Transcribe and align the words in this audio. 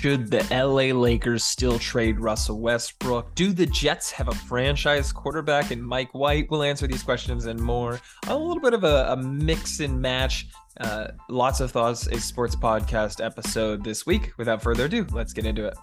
Should 0.00 0.30
the 0.30 0.46
LA 0.52 0.96
Lakers 0.96 1.44
still 1.44 1.76
trade 1.76 2.20
Russell 2.20 2.60
Westbrook? 2.60 3.34
Do 3.34 3.52
the 3.52 3.66
Jets 3.66 4.12
have 4.12 4.28
a 4.28 4.32
franchise 4.32 5.10
quarterback 5.10 5.72
in 5.72 5.82
Mike 5.82 6.14
White? 6.14 6.48
We'll 6.52 6.62
answer 6.62 6.86
these 6.86 7.02
questions 7.02 7.46
and 7.46 7.58
more. 7.58 8.00
A 8.28 8.38
little 8.38 8.60
bit 8.60 8.74
of 8.74 8.84
a, 8.84 9.08
a 9.10 9.16
mix 9.16 9.80
and 9.80 10.00
match. 10.00 10.46
Uh, 10.78 11.08
lots 11.28 11.58
of 11.58 11.72
thoughts, 11.72 12.06
a 12.06 12.20
sports 12.20 12.54
podcast 12.54 13.24
episode 13.24 13.82
this 13.82 14.06
week. 14.06 14.30
Without 14.38 14.62
further 14.62 14.84
ado, 14.84 15.04
let's 15.10 15.32
get 15.32 15.44
into 15.44 15.66
it. 15.66 15.74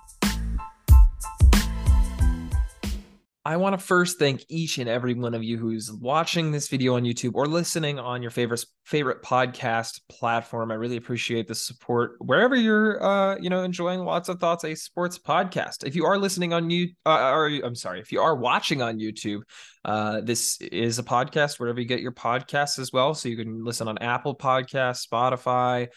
I 3.48 3.58
want 3.58 3.80
to 3.80 3.86
first 3.86 4.18
thank 4.18 4.44
each 4.50 4.80
and 4.80 4.90
every 4.90 5.14
one 5.14 5.36
of 5.36 5.44
you 5.44 5.60
who's 5.60 5.92
watching 5.92 6.52
this 6.52 6.68
video 6.68 6.96
on 6.96 7.04
YouTube 7.04 7.36
or 7.36 7.46
listening 7.46 8.00
on 8.00 8.24
your 8.24 8.32
favorite 8.32 8.66
favorite 8.86 9.22
podcast 9.22 10.02
platform. 10.10 10.72
I 10.72 10.76
really 10.76 10.98
appreciate 10.98 11.48
the 11.48 11.54
support 11.54 12.14
wherever 12.18 12.56
you're, 12.56 13.04
uh, 13.04 13.38
you 13.40 13.52
know, 13.52 13.62
enjoying 13.62 14.00
lots 14.00 14.30
of 14.30 14.40
thoughts 14.40 14.64
a 14.64 14.74
sports 14.74 15.20
podcast. 15.20 15.86
If 15.86 15.96
you 15.96 16.06
are 16.06 16.18
listening 16.18 16.54
on 16.54 16.72
you, 16.72 16.90
uh, 17.06 17.30
or 17.30 17.48
I'm 17.64 17.76
sorry, 17.76 18.00
if 18.00 18.12
you 18.12 18.20
are 18.20 18.36
watching 18.36 18.82
on 18.82 18.98
YouTube, 18.98 19.42
uh, 19.84 20.22
this 20.22 20.60
is 20.60 20.98
a 20.98 21.04
podcast 21.04 21.60
wherever 21.60 21.80
you 21.80 21.86
get 21.86 22.02
your 22.02 22.14
podcasts 22.14 22.80
as 22.80 22.92
well. 22.92 23.14
So 23.14 23.30
you 23.30 23.38
can 23.38 23.64
listen 23.64 23.88
on 23.88 24.00
Apple 24.00 24.36
Podcasts, 24.36 25.08
Spotify, 25.08 25.90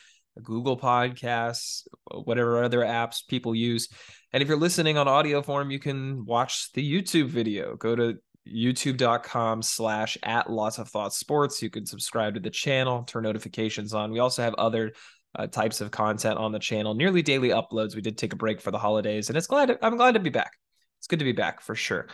Google 0.43 0.79
Podcasts, 0.79 1.85
whatever 2.25 2.63
other 2.63 2.81
apps 2.81 3.27
people 3.27 3.55
use. 3.55 3.89
And 4.33 4.43
if 4.43 4.49
you're 4.49 4.59
listening 4.59 4.99
on 4.99 5.09
audio 5.09 5.43
form, 5.43 5.71
you 5.71 5.79
can 5.79 6.25
watch 6.25 6.73
the 6.73 6.83
YouTube 6.83 7.29
video. 7.29 7.77
Go 7.77 7.97
to 7.97 8.19
youtube.com 8.47 9.63
slash 9.63 10.19
at 10.23 10.51
lots 10.51 10.79
of 10.79 10.89
thoughts 10.89 11.19
sports. 11.19 11.63
You 11.63 11.71
can 11.71 11.87
subscribe 11.87 12.35
to 12.35 12.41
the 12.41 12.51
channel, 12.51 13.05
turn 13.05 13.23
notifications 13.23 13.95
on. 13.95 14.11
We 14.11 14.19
also 14.19 14.43
have 14.43 14.55
other 14.55 14.93
uh, 15.35 15.47
types 15.47 15.81
of 15.81 15.91
content 15.91 16.39
on 16.39 16.53
the 16.53 16.59
channel, 16.59 16.95
nearly 16.95 17.23
daily 17.23 17.51
uploads. 17.51 17.95
We 17.95 18.01
did 18.01 18.19
take 18.19 18.33
a 18.33 18.37
break 18.37 18.61
for 18.61 18.71
the 18.71 18.79
holidays, 18.79 19.29
and 19.29 19.37
it's 19.37 19.47
glad 19.47 19.67
to, 19.67 19.79
I'm 19.85 19.97
glad 19.97 20.15
to 20.15 20.21
be 20.21 20.31
back. 20.31 20.53
It's 20.99 21.07
good 21.07 21.19
to 21.19 21.25
be 21.25 21.33
back 21.33 21.61
for 21.61 21.75
sure. 21.75 22.09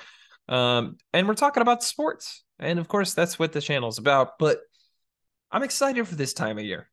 Um, 0.48 0.96
and 1.12 1.27
we're 1.27 1.34
talking 1.34 1.62
about 1.62 1.83
sports, 1.83 2.44
and 2.58 2.78
of 2.78 2.89
course 2.89 3.14
that's 3.14 3.39
what 3.39 3.52
the 3.52 3.61
channel's 3.61 3.98
about. 3.98 4.39
But 4.39 4.58
I'm 5.50 5.62
excited 5.62 6.06
for 6.06 6.17
this 6.17 6.34
time 6.34 6.58
of 6.58 6.64
year. 6.64 6.91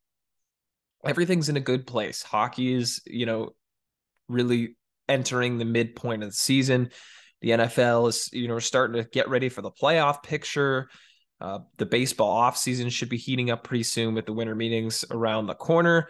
Everything's 1.03 1.49
in 1.49 1.57
a 1.57 1.61
good 1.61 1.87
place. 1.87 2.21
Hockey 2.21 2.73
is, 2.73 3.01
you 3.05 3.25
know, 3.25 3.49
really 4.29 4.77
entering 5.11 5.57
the 5.57 5.65
midpoint 5.65 6.23
of 6.23 6.29
the 6.29 6.35
season. 6.35 6.89
The 7.41 7.49
NFL 7.51 8.09
is, 8.09 8.29
you 8.31 8.47
know, 8.47 8.59
starting 8.59 9.01
to 9.01 9.09
get 9.09 9.29
ready 9.29 9.49
for 9.49 9.61
the 9.61 9.71
playoff 9.71 10.23
picture. 10.23 10.89
Uh, 11.39 11.59
the 11.77 11.87
baseball 11.87 12.39
offseason 12.39 12.91
should 12.91 13.09
be 13.09 13.17
heating 13.17 13.49
up 13.49 13.63
pretty 13.63 13.83
soon 13.83 14.13
with 14.13 14.27
the 14.27 14.33
winter 14.33 14.55
meetings 14.55 15.03
around 15.09 15.47
the 15.47 15.55
corner. 15.55 16.07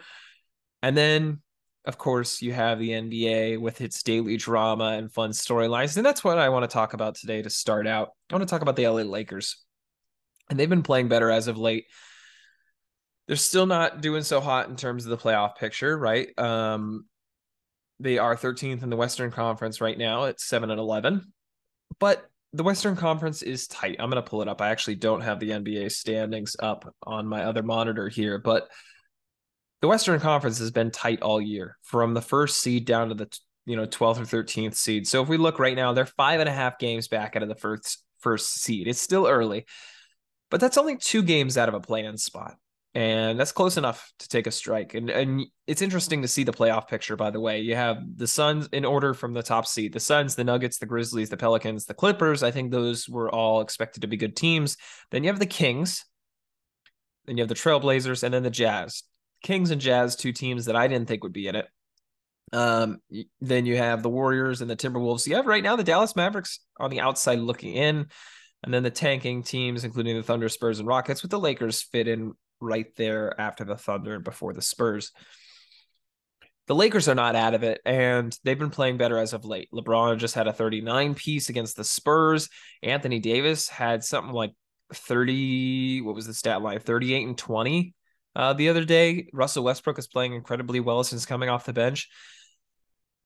And 0.82 0.94
then, 0.94 1.40
of 1.86 1.96
course, 1.96 2.42
you 2.42 2.52
have 2.52 2.78
the 2.78 2.90
NBA 2.90 3.58
with 3.58 3.80
its 3.80 4.02
daily 4.02 4.36
drama 4.36 4.90
and 4.90 5.10
fun 5.10 5.30
storylines. 5.30 5.96
And 5.96 6.04
that's 6.04 6.22
what 6.22 6.38
I 6.38 6.50
want 6.50 6.68
to 6.68 6.72
talk 6.72 6.92
about 6.92 7.14
today 7.14 7.40
to 7.40 7.48
start 7.48 7.86
out. 7.86 8.10
I 8.30 8.34
want 8.34 8.46
to 8.46 8.50
talk 8.50 8.62
about 8.62 8.76
the 8.76 8.86
LA 8.86 9.02
Lakers. 9.02 9.56
And 10.50 10.58
they've 10.58 10.68
been 10.68 10.82
playing 10.82 11.08
better 11.08 11.30
as 11.30 11.48
of 11.48 11.56
late. 11.56 11.86
They're 13.26 13.36
still 13.36 13.66
not 13.66 14.02
doing 14.02 14.22
so 14.22 14.40
hot 14.40 14.68
in 14.68 14.76
terms 14.76 15.06
of 15.06 15.10
the 15.10 15.16
playoff 15.16 15.56
picture, 15.56 15.96
right? 15.96 16.28
Um, 16.38 17.06
they 18.00 18.18
are 18.18 18.36
13th 18.36 18.82
in 18.82 18.90
the 18.90 18.96
Western 18.96 19.30
Conference 19.30 19.80
right 19.80 19.96
now 19.96 20.24
at 20.24 20.40
7 20.40 20.70
and 20.70 20.80
11. 20.80 21.32
But 21.98 22.28
the 22.52 22.62
Western 22.62 22.96
Conference 22.96 23.42
is 23.42 23.66
tight. 23.66 23.96
I'm 23.98 24.10
going 24.10 24.22
to 24.22 24.28
pull 24.28 24.42
it 24.42 24.48
up. 24.48 24.60
I 24.60 24.70
actually 24.70 24.96
don't 24.96 25.22
have 25.22 25.40
the 25.40 25.50
NBA 25.50 25.90
standings 25.92 26.56
up 26.58 26.94
on 27.02 27.26
my 27.26 27.44
other 27.44 27.62
monitor 27.62 28.08
here, 28.08 28.38
but 28.38 28.68
the 29.80 29.88
Western 29.88 30.20
Conference 30.20 30.58
has 30.58 30.70
been 30.70 30.90
tight 30.90 31.22
all 31.22 31.40
year 31.40 31.78
from 31.82 32.14
the 32.14 32.20
first 32.20 32.60
seed 32.60 32.84
down 32.84 33.08
to 33.08 33.14
the 33.14 33.38
you 33.64 33.76
know 33.76 33.86
12th 33.86 34.20
or 34.20 34.42
13th 34.42 34.74
seed. 34.74 35.06
So 35.06 35.22
if 35.22 35.28
we 35.28 35.36
look 35.36 35.58
right 35.58 35.76
now, 35.76 35.92
they're 35.92 36.06
five 36.06 36.40
and 36.40 36.48
a 36.48 36.52
half 36.52 36.78
games 36.78 37.08
back 37.08 37.36
out 37.36 37.42
of 37.42 37.48
the 37.48 37.54
first 37.54 38.04
first 38.20 38.60
seed. 38.60 38.86
It's 38.86 39.00
still 39.00 39.26
early, 39.26 39.66
but 40.50 40.60
that's 40.60 40.78
only 40.78 40.96
two 40.96 41.22
games 41.22 41.56
out 41.56 41.68
of 41.68 41.74
a 41.74 41.80
play-in 41.80 42.16
spot 42.18 42.56
and 42.94 43.40
that's 43.40 43.52
close 43.52 43.76
enough 43.78 44.12
to 44.18 44.28
take 44.28 44.46
a 44.46 44.50
strike. 44.50 44.94
And 44.94 45.08
and 45.08 45.46
it's 45.66 45.82
interesting 45.82 46.22
to 46.22 46.28
see 46.28 46.44
the 46.44 46.52
playoff 46.52 46.88
picture. 46.88 47.16
By 47.16 47.30
the 47.30 47.40
way, 47.40 47.60
you 47.60 47.74
have 47.74 48.02
the 48.16 48.26
Suns 48.26 48.68
in 48.72 48.84
order 48.84 49.14
from 49.14 49.32
the 49.32 49.42
top 49.42 49.66
seed: 49.66 49.92
the 49.92 50.00
Suns, 50.00 50.34
the 50.34 50.44
Nuggets, 50.44 50.78
the 50.78 50.86
Grizzlies, 50.86 51.30
the 51.30 51.36
Pelicans, 51.36 51.86
the 51.86 51.94
Clippers. 51.94 52.42
I 52.42 52.50
think 52.50 52.70
those 52.70 53.08
were 53.08 53.30
all 53.30 53.62
expected 53.62 54.00
to 54.02 54.08
be 54.08 54.16
good 54.16 54.36
teams. 54.36 54.76
Then 55.10 55.24
you 55.24 55.30
have 55.30 55.38
the 55.38 55.46
Kings, 55.46 56.04
then 57.26 57.38
you 57.38 57.42
have 57.42 57.48
the 57.48 57.54
Trailblazers, 57.54 58.22
and 58.22 58.34
then 58.34 58.42
the 58.42 58.50
Jazz. 58.50 59.04
Kings 59.42 59.70
and 59.70 59.80
Jazz, 59.80 60.14
two 60.14 60.32
teams 60.32 60.66
that 60.66 60.76
I 60.76 60.86
didn't 60.86 61.08
think 61.08 61.24
would 61.24 61.32
be 61.32 61.48
in 61.48 61.56
it. 61.56 61.66
Um, 62.52 62.98
then 63.40 63.64
you 63.64 63.78
have 63.78 64.02
the 64.02 64.10
Warriors 64.10 64.60
and 64.60 64.70
the 64.70 64.76
Timberwolves. 64.76 65.26
You 65.26 65.36
have 65.36 65.46
right 65.46 65.62
now 65.62 65.76
the 65.76 65.82
Dallas 65.82 66.14
Mavericks 66.14 66.60
on 66.78 66.90
the 66.90 67.00
outside 67.00 67.38
looking 67.38 67.74
in. 67.74 68.06
And 68.64 68.72
then 68.72 68.84
the 68.84 68.90
tanking 68.90 69.42
teams, 69.42 69.82
including 69.82 70.16
the 70.16 70.22
Thunder, 70.22 70.48
Spurs, 70.48 70.78
and 70.78 70.86
Rockets, 70.86 71.22
with 71.22 71.32
the 71.32 71.40
Lakers 71.40 71.82
fit 71.82 72.06
in 72.06 72.34
right 72.62 72.86
there 72.96 73.38
after 73.40 73.64
the 73.64 73.76
Thunder 73.76 74.14
and 74.14 74.24
before 74.24 74.52
the 74.52 74.62
Spurs. 74.62 75.12
The 76.68 76.74
Lakers 76.74 77.08
are 77.08 77.14
not 77.14 77.34
out 77.34 77.54
of 77.54 77.64
it, 77.64 77.80
and 77.84 78.36
they've 78.44 78.58
been 78.58 78.70
playing 78.70 78.96
better 78.96 79.18
as 79.18 79.32
of 79.32 79.44
late. 79.44 79.68
LeBron 79.74 80.18
just 80.18 80.34
had 80.34 80.46
a 80.46 80.52
39 80.52 81.14
piece 81.14 81.48
against 81.48 81.76
the 81.76 81.84
Spurs. 81.84 82.48
Anthony 82.82 83.18
Davis 83.18 83.68
had 83.68 84.04
something 84.04 84.32
like 84.32 84.52
30, 84.94 86.02
what 86.02 86.14
was 86.14 86.26
the 86.26 86.34
stat 86.34 86.62
line? 86.62 86.78
38 86.78 87.26
and 87.26 87.36
20 87.36 87.94
uh, 88.36 88.52
the 88.52 88.68
other 88.68 88.84
day. 88.84 89.28
Russell 89.32 89.64
Westbrook 89.64 89.98
is 89.98 90.06
playing 90.06 90.34
incredibly 90.34 90.80
well 90.80 91.02
since 91.02 91.26
coming 91.26 91.48
off 91.48 91.66
the 91.66 91.72
bench. 91.72 92.08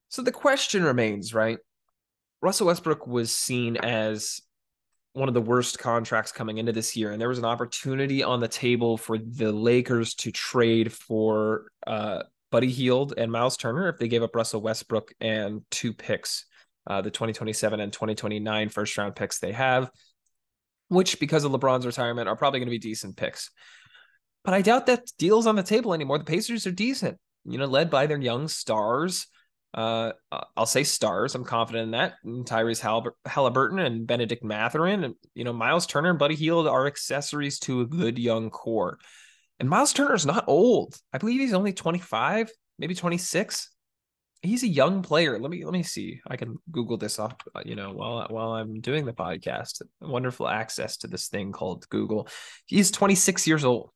So 0.09 0.23
the 0.23 0.33
question 0.33 0.83
remains, 0.83 1.35
right? 1.35 1.59
Russell 2.41 2.69
Westbrook 2.69 3.07
was 3.07 3.35
seen 3.35 3.77
as 3.77 4.41
one 5.17 5.29
of 5.29 5.35
the 5.35 5.41
worst 5.41 5.79
contracts 5.79 6.31
coming 6.31 6.59
into 6.59 6.73
this 6.73 6.95
year, 6.95 7.11
and 7.11 7.19
there 7.19 7.31
was 7.31 7.39
an 7.39 7.47
opportunity 7.47 8.23
on 8.23 8.39
the 8.39 8.49
table 8.49 8.99
for 8.99 9.17
the 9.17 9.51
Lakers 9.51 10.15
to 10.15 10.31
trade 10.31 10.93
for 10.93 11.69
uh, 11.87 12.23
Buddy 12.53 12.69
Hield 12.69 13.15
and 13.17 13.33
Miles 13.33 13.57
Turner 13.57 13.89
if 13.89 13.99
they 13.99 14.09
gave 14.09 14.23
up 14.23 14.37
Russell 14.37 14.61
Westbrook 14.61 15.15
and 15.19 15.63
two 15.71 15.95
picks, 15.95 16.45
uh, 16.87 17.01
the 17.01 17.11
2027 17.11 17.81
and 17.81 17.91
2029 17.91 18.69
first 18.69 18.99
round 18.99 19.17
picks 19.17 19.39
they 19.39 19.53
have, 19.53 19.91
which 20.89 21.19
because 21.19 21.45
of 21.45 21.53
LeBron's 21.53 21.87
retirement 21.87 22.29
are 22.29 22.37
probably 22.37 22.61
going 22.61 22.69
to 22.69 22.71
be 22.71 22.79
decent 22.79 23.17
picks. 23.17 23.51
But 24.45 24.53
I 24.53 24.61
doubt 24.61 24.85
that 24.85 25.11
deal's 25.19 25.47
on 25.47 25.57
the 25.57 25.63
table 25.63 25.95
anymore. 25.95 26.19
The 26.19 26.25
Pacers 26.25 26.67
are 26.67 26.73
decent, 26.73 27.17
you 27.47 27.57
know, 27.57 27.65
led 27.65 27.89
by 27.89 28.07
their 28.07 28.21
young 28.21 28.49
stars. 28.49 29.29
Uh, 29.77 30.13
I'll 30.57 30.65
say 30.65 30.85
stars. 30.85 31.35
I'm 31.35 31.45
confident 31.45 31.85
in 31.85 31.91
that. 31.91 32.15
And 32.25 32.47
Tyrese 32.47 32.81
Haliburton 33.29 33.85
and 33.85 34.07
Bennedict 34.07 34.43
Mathurin 34.43 35.05
and 35.05 35.15
you 35.35 35.45
know 35.45 35.53
Miles 35.53 35.87
Turner 35.87 36.11
and 36.11 36.19
Buddy 36.19 36.35
Hield 36.35 36.67
are 36.67 36.87
accessories 36.87 37.59
to 37.61 37.83
a 37.83 37.87
good 37.87 38.19
young 38.19 38.49
core. 38.49 38.99
And 39.61 39.69
Miles 39.69 39.93
Turner 39.93 40.15
is 40.15 40.25
not 40.25 40.45
old. 40.47 40.97
I 41.13 41.19
believe 41.19 41.41
he's 41.41 41.53
only 41.53 41.75
25, 41.75 42.51
maybe 42.79 42.95
26. 42.95 43.71
He's 44.41 44.63
a 44.63 44.69
young 44.69 45.03
player. 45.03 45.39
Let 45.39 45.51
me 45.51 45.63
let 45.63 45.75
me 45.75 45.83
see. 45.83 46.21
I 46.27 46.37
can 46.37 46.57
Google 46.71 46.97
this 46.97 47.19
up. 47.19 47.43
Uh, 47.55 47.63
you 47.65 47.75
know, 47.75 47.93
while 47.93 48.27
while 48.31 48.53
I'm 48.53 48.81
doing 48.81 49.05
the 49.05 49.13
podcast. 49.13 49.83
Wonderful 50.01 50.49
access 50.49 50.97
to 50.99 51.07
this 51.07 51.29
thing 51.29 51.53
called 51.53 51.87
Google. 51.91 52.29
He's 52.65 52.91
26 52.91 53.47
years 53.47 53.65
old. 53.65 53.91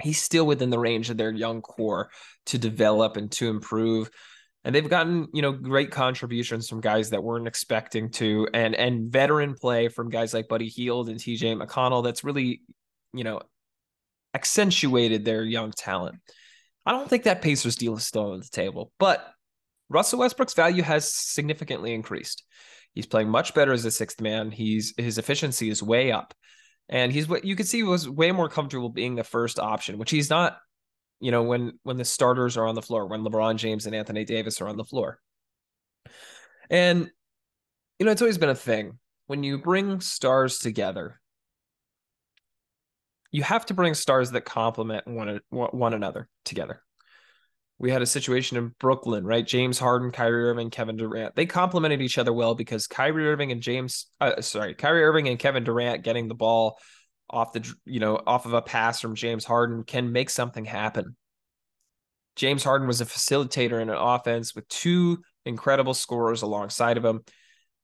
He's 0.00 0.22
still 0.22 0.46
within 0.46 0.70
the 0.70 0.78
range 0.78 1.10
of 1.10 1.16
their 1.16 1.32
young 1.32 1.60
core 1.60 2.10
to 2.46 2.58
develop 2.58 3.16
and 3.16 3.30
to 3.32 3.48
improve 3.48 4.08
and 4.64 4.74
they've 4.74 4.88
gotten 4.88 5.28
you 5.32 5.42
know 5.42 5.52
great 5.52 5.90
contributions 5.90 6.68
from 6.68 6.80
guys 6.80 7.10
that 7.10 7.22
weren't 7.22 7.46
expecting 7.46 8.10
to 8.10 8.48
and 8.54 8.74
and 8.74 9.10
veteran 9.10 9.54
play 9.54 9.88
from 9.88 10.08
guys 10.08 10.32
like 10.32 10.48
buddy 10.48 10.68
hield 10.68 11.08
and 11.08 11.18
tj 11.18 11.42
mcconnell 11.56 12.04
that's 12.04 12.24
really 12.24 12.62
you 13.12 13.24
know 13.24 13.40
accentuated 14.34 15.26
their 15.26 15.42
young 15.44 15.72
talent. 15.72 16.16
I 16.86 16.92
don't 16.92 17.08
think 17.08 17.24
that 17.24 17.42
pacers 17.42 17.76
deal 17.76 17.96
is 17.96 18.04
still 18.04 18.32
on 18.32 18.40
the 18.40 18.48
table 18.50 18.92
but 18.98 19.26
russell 19.88 20.20
westbrook's 20.20 20.54
value 20.54 20.82
has 20.82 21.12
significantly 21.12 21.92
increased. 21.94 22.44
He's 22.94 23.06
playing 23.06 23.30
much 23.30 23.54
better 23.54 23.72
as 23.72 23.86
a 23.86 23.90
sixth 23.90 24.20
man. 24.20 24.50
He's 24.50 24.92
his 24.98 25.16
efficiency 25.16 25.70
is 25.70 25.82
way 25.82 26.12
up. 26.12 26.34
And 26.90 27.10
he's 27.10 27.26
what 27.26 27.44
you 27.44 27.56
could 27.56 27.68
see 27.68 27.82
was 27.82 28.08
way 28.08 28.32
more 28.32 28.50
comfortable 28.50 28.90
being 28.90 29.14
the 29.14 29.24
first 29.24 29.58
option 29.58 29.98
which 29.98 30.10
he's 30.10 30.30
not 30.30 30.58
you 31.22 31.30
know, 31.30 31.44
when 31.44 31.78
when 31.84 31.96
the 31.96 32.04
starters 32.04 32.56
are 32.56 32.66
on 32.66 32.74
the 32.74 32.82
floor, 32.82 33.06
when 33.06 33.22
LeBron 33.22 33.56
James 33.56 33.86
and 33.86 33.94
Anthony 33.94 34.24
Davis 34.24 34.60
are 34.60 34.66
on 34.66 34.76
the 34.76 34.84
floor. 34.84 35.20
And 36.68 37.08
you 37.98 38.06
know, 38.06 38.10
it's 38.10 38.20
always 38.20 38.38
been 38.38 38.48
a 38.48 38.56
thing. 38.56 38.98
When 39.28 39.44
you 39.44 39.58
bring 39.58 40.00
stars 40.00 40.58
together, 40.58 41.20
you 43.30 43.44
have 43.44 43.64
to 43.66 43.74
bring 43.74 43.94
stars 43.94 44.32
that 44.32 44.44
complement 44.44 45.06
one 45.06 45.40
one 45.50 45.94
another 45.94 46.28
together. 46.44 46.82
We 47.78 47.92
had 47.92 48.02
a 48.02 48.06
situation 48.06 48.56
in 48.56 48.74
Brooklyn, 48.80 49.24
right? 49.24 49.46
James 49.46 49.78
Harden, 49.78 50.10
Kyrie 50.10 50.50
Irving, 50.50 50.70
Kevin 50.70 50.96
Durant. 50.96 51.36
They 51.36 51.46
complemented 51.46 52.02
each 52.02 52.18
other 52.18 52.32
well 52.32 52.56
because 52.56 52.88
Kyrie 52.88 53.28
Irving 53.28 53.52
and 53.52 53.60
James, 53.60 54.06
uh, 54.20 54.40
sorry, 54.40 54.74
Kyrie 54.74 55.04
Irving 55.04 55.28
and 55.28 55.38
Kevin 55.38 55.62
Durant 55.62 56.02
getting 56.02 56.26
the 56.26 56.34
ball 56.34 56.78
off 57.30 57.52
the 57.52 57.74
you 57.84 58.00
know 58.00 58.20
off 58.26 58.46
of 58.46 58.52
a 58.52 58.62
pass 58.62 59.00
from 59.00 59.14
James 59.14 59.44
Harden 59.44 59.84
can 59.84 60.12
make 60.12 60.30
something 60.30 60.64
happen. 60.64 61.16
James 62.36 62.64
Harden 62.64 62.88
was 62.88 63.00
a 63.00 63.06
facilitator 63.06 63.80
in 63.80 63.90
an 63.90 63.96
offense 63.96 64.54
with 64.54 64.66
two 64.68 65.22
incredible 65.44 65.94
scorers 65.94 66.42
alongside 66.42 66.96
of 66.96 67.04
him. 67.04 67.20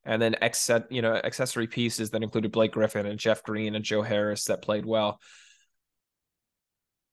And 0.05 0.21
then 0.21 0.35
ex- 0.41 0.71
you 0.89 1.01
know, 1.01 1.13
accessory 1.13 1.67
pieces 1.67 2.11
that 2.11 2.23
included 2.23 2.51
Blake 2.51 2.71
Griffin 2.71 3.05
and 3.05 3.19
Jeff 3.19 3.43
Green 3.43 3.75
and 3.75 3.85
Joe 3.85 4.01
Harris 4.01 4.45
that 4.45 4.61
played 4.61 4.85
well. 4.85 5.19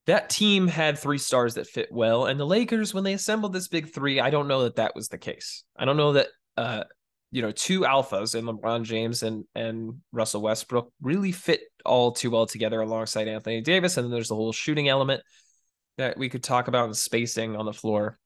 That 0.07 0.31
team 0.31 0.69
had 0.69 0.99
three 0.99 1.19
stars 1.19 1.55
that 1.55 1.67
fit 1.67 1.89
well. 1.91 2.27
And 2.27 2.39
the 2.39 2.47
Lakers, 2.47 2.95
when 2.95 3.03
they 3.03 3.13
assembled 3.13 3.53
this 3.53 3.69
big 3.69 3.93
three, 3.93 4.21
I 4.21 4.31
don't 4.31 4.49
know 4.49 4.63
that 4.63 4.77
that 4.77 4.95
was 4.95 5.09
the 5.09 5.19
case. 5.19 5.65
I 5.77 5.85
don't 5.85 5.97
know 5.97 6.13
that, 6.13 6.29
uh, 6.57 6.85
you 7.31 7.43
know, 7.43 7.53
two 7.53 7.81
alphas 7.81 8.35
and 8.35 8.47
LeBron 8.47 8.85
James 8.85 9.23
and 9.23 9.45
and 9.55 10.01
Russell 10.13 10.43
Westbrook 10.43 10.93
really 11.01 11.33
fit 11.33 11.61
all 11.85 12.13
too 12.13 12.31
well 12.31 12.47
together 12.47 12.81
alongside 12.81 13.29
Anthony 13.29 13.61
Davis. 13.61 13.97
And 13.97 14.05
then 14.05 14.13
there's 14.13 14.29
the 14.29 14.35
whole 14.35 14.53
shooting 14.53 14.89
element 14.89 15.23
that 15.99 16.19
we 16.19 16.29
could 16.29 16.43
talk 16.43 16.69
about 16.69 16.87
and 16.87 16.97
spacing 16.97 17.57
on 17.57 17.67
the 17.67 17.73
floor. 17.73 18.19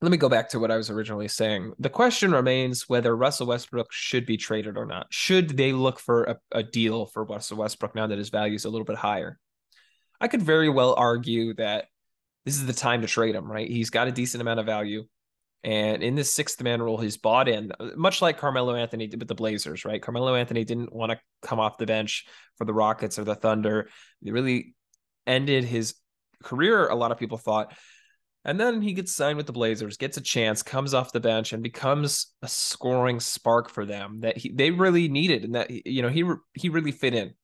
Let 0.00 0.10
me 0.10 0.16
go 0.16 0.28
back 0.28 0.50
to 0.50 0.58
what 0.58 0.72
I 0.72 0.76
was 0.76 0.90
originally 0.90 1.28
saying. 1.28 1.74
The 1.78 1.88
question 1.88 2.32
remains 2.32 2.88
whether 2.88 3.16
Russell 3.16 3.46
Westbrook 3.46 3.92
should 3.92 4.26
be 4.26 4.36
traded 4.36 4.76
or 4.76 4.84
not. 4.84 5.06
Should 5.10 5.56
they 5.56 5.72
look 5.72 6.00
for 6.00 6.24
a, 6.24 6.36
a 6.50 6.62
deal 6.64 7.06
for 7.06 7.24
Russell 7.24 7.58
Westbrook 7.58 7.94
now 7.94 8.08
that 8.08 8.18
his 8.18 8.30
value 8.30 8.56
is 8.56 8.64
a 8.64 8.70
little 8.70 8.84
bit 8.84 8.96
higher? 8.96 9.38
I 10.20 10.26
could 10.26 10.42
very 10.42 10.68
well 10.68 10.94
argue 10.96 11.54
that 11.54 11.86
this 12.44 12.56
is 12.56 12.66
the 12.66 12.72
time 12.72 13.02
to 13.02 13.06
trade 13.06 13.34
him, 13.36 13.50
right? 13.50 13.68
He's 13.68 13.90
got 13.90 14.08
a 14.08 14.12
decent 14.12 14.40
amount 14.40 14.58
of 14.58 14.66
value. 14.66 15.04
And 15.64 16.02
in 16.02 16.16
this 16.16 16.32
sixth 16.32 16.60
man 16.62 16.82
role, 16.82 16.98
he's 16.98 17.16
bought 17.16 17.48
in, 17.48 17.72
uh, 17.78 17.90
much 17.94 18.20
like 18.20 18.38
Carmelo 18.38 18.74
Anthony 18.74 19.06
did 19.06 19.20
with 19.20 19.28
the 19.28 19.34
Blazers, 19.34 19.84
right? 19.84 20.02
Carmelo 20.02 20.34
Anthony 20.34 20.64
didn't 20.64 20.92
want 20.92 21.12
to 21.12 21.20
come 21.40 21.60
off 21.60 21.78
the 21.78 21.86
bench 21.86 22.26
for 22.56 22.64
the 22.64 22.74
Rockets 22.74 23.18
or 23.18 23.24
the 23.24 23.36
Thunder. 23.36 23.88
He 24.20 24.32
really 24.32 24.74
ended 25.26 25.64
his 25.64 25.94
career, 26.42 26.88
a 26.88 26.96
lot 26.96 27.12
of 27.12 27.18
people 27.18 27.38
thought. 27.38 27.74
And 28.44 28.58
then 28.58 28.82
he 28.82 28.92
gets 28.92 29.14
signed 29.14 29.36
with 29.36 29.46
the 29.46 29.52
Blazers, 29.52 29.96
gets 29.96 30.16
a 30.16 30.20
chance, 30.20 30.64
comes 30.64 30.94
off 30.94 31.12
the 31.12 31.20
bench, 31.20 31.52
and 31.52 31.62
becomes 31.62 32.34
a 32.42 32.48
scoring 32.48 33.20
spark 33.20 33.70
for 33.70 33.86
them 33.86 34.20
that 34.20 34.36
he, 34.36 34.50
they 34.50 34.72
really 34.72 35.08
needed, 35.08 35.44
and 35.44 35.54
that 35.54 35.70
you 35.70 36.02
know 36.02 36.08
he 36.08 36.24
he 36.54 36.68
really 36.68 36.90
fit 36.90 37.14
in. 37.14 37.34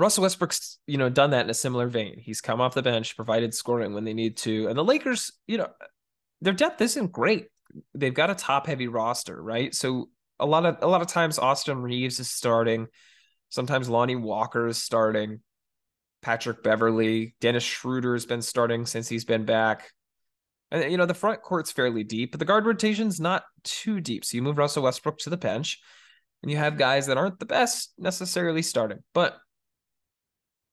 Russell 0.00 0.22
Westbrook's 0.22 0.78
you 0.86 0.98
know 0.98 1.08
done 1.08 1.30
that 1.30 1.44
in 1.44 1.50
a 1.50 1.54
similar 1.54 1.86
vein. 1.86 2.18
He's 2.18 2.40
come 2.40 2.60
off 2.60 2.74
the 2.74 2.82
bench, 2.82 3.16
provided 3.16 3.54
scoring 3.54 3.92
when 3.92 4.04
they 4.04 4.14
need 4.14 4.36
to, 4.38 4.68
and 4.68 4.76
the 4.76 4.84
Lakers, 4.84 5.32
you 5.46 5.58
know, 5.58 5.68
their 6.40 6.54
depth 6.54 6.80
isn't 6.80 7.12
great. 7.12 7.48
They've 7.94 8.14
got 8.14 8.30
a 8.30 8.34
top 8.34 8.66
heavy 8.66 8.88
roster, 8.88 9.40
right? 9.40 9.74
So 9.74 10.08
a 10.38 10.46
lot 10.46 10.64
of 10.64 10.78
a 10.80 10.86
lot 10.86 11.02
of 11.02 11.06
times 11.06 11.38
Austin 11.38 11.82
Reaves 11.82 12.18
is 12.18 12.30
starting, 12.30 12.88
sometimes 13.50 13.88
Lonnie 13.88 14.16
Walker 14.16 14.66
is 14.66 14.82
starting. 14.82 15.40
Patrick 16.22 16.62
Beverley, 16.62 17.34
Dennis 17.40 17.64
Schroeder 17.64 18.12
has 18.14 18.26
been 18.26 18.42
starting 18.42 18.84
since 18.84 19.08
he's 19.08 19.24
been 19.24 19.44
back. 19.44 19.90
And 20.70 20.90
you 20.90 20.98
know, 20.98 21.06
the 21.06 21.14
front 21.14 21.42
court's 21.42 21.72
fairly 21.72 22.04
deep, 22.04 22.32
but 22.32 22.38
the 22.38 22.44
guard 22.46 22.66
rotation's 22.66 23.20
not 23.20 23.44
too 23.64 24.00
deep. 24.00 24.24
So 24.24 24.36
you 24.36 24.42
move 24.42 24.58
Russell 24.58 24.82
Westbrook 24.82 25.18
to 25.20 25.30
the 25.30 25.36
bench 25.36 25.80
and 26.42 26.50
you 26.50 26.58
have 26.58 26.78
guys 26.78 27.06
that 27.06 27.18
aren't 27.18 27.38
the 27.38 27.46
best 27.46 27.92
necessarily 27.98 28.62
starting. 28.62 28.98
But 29.14 29.36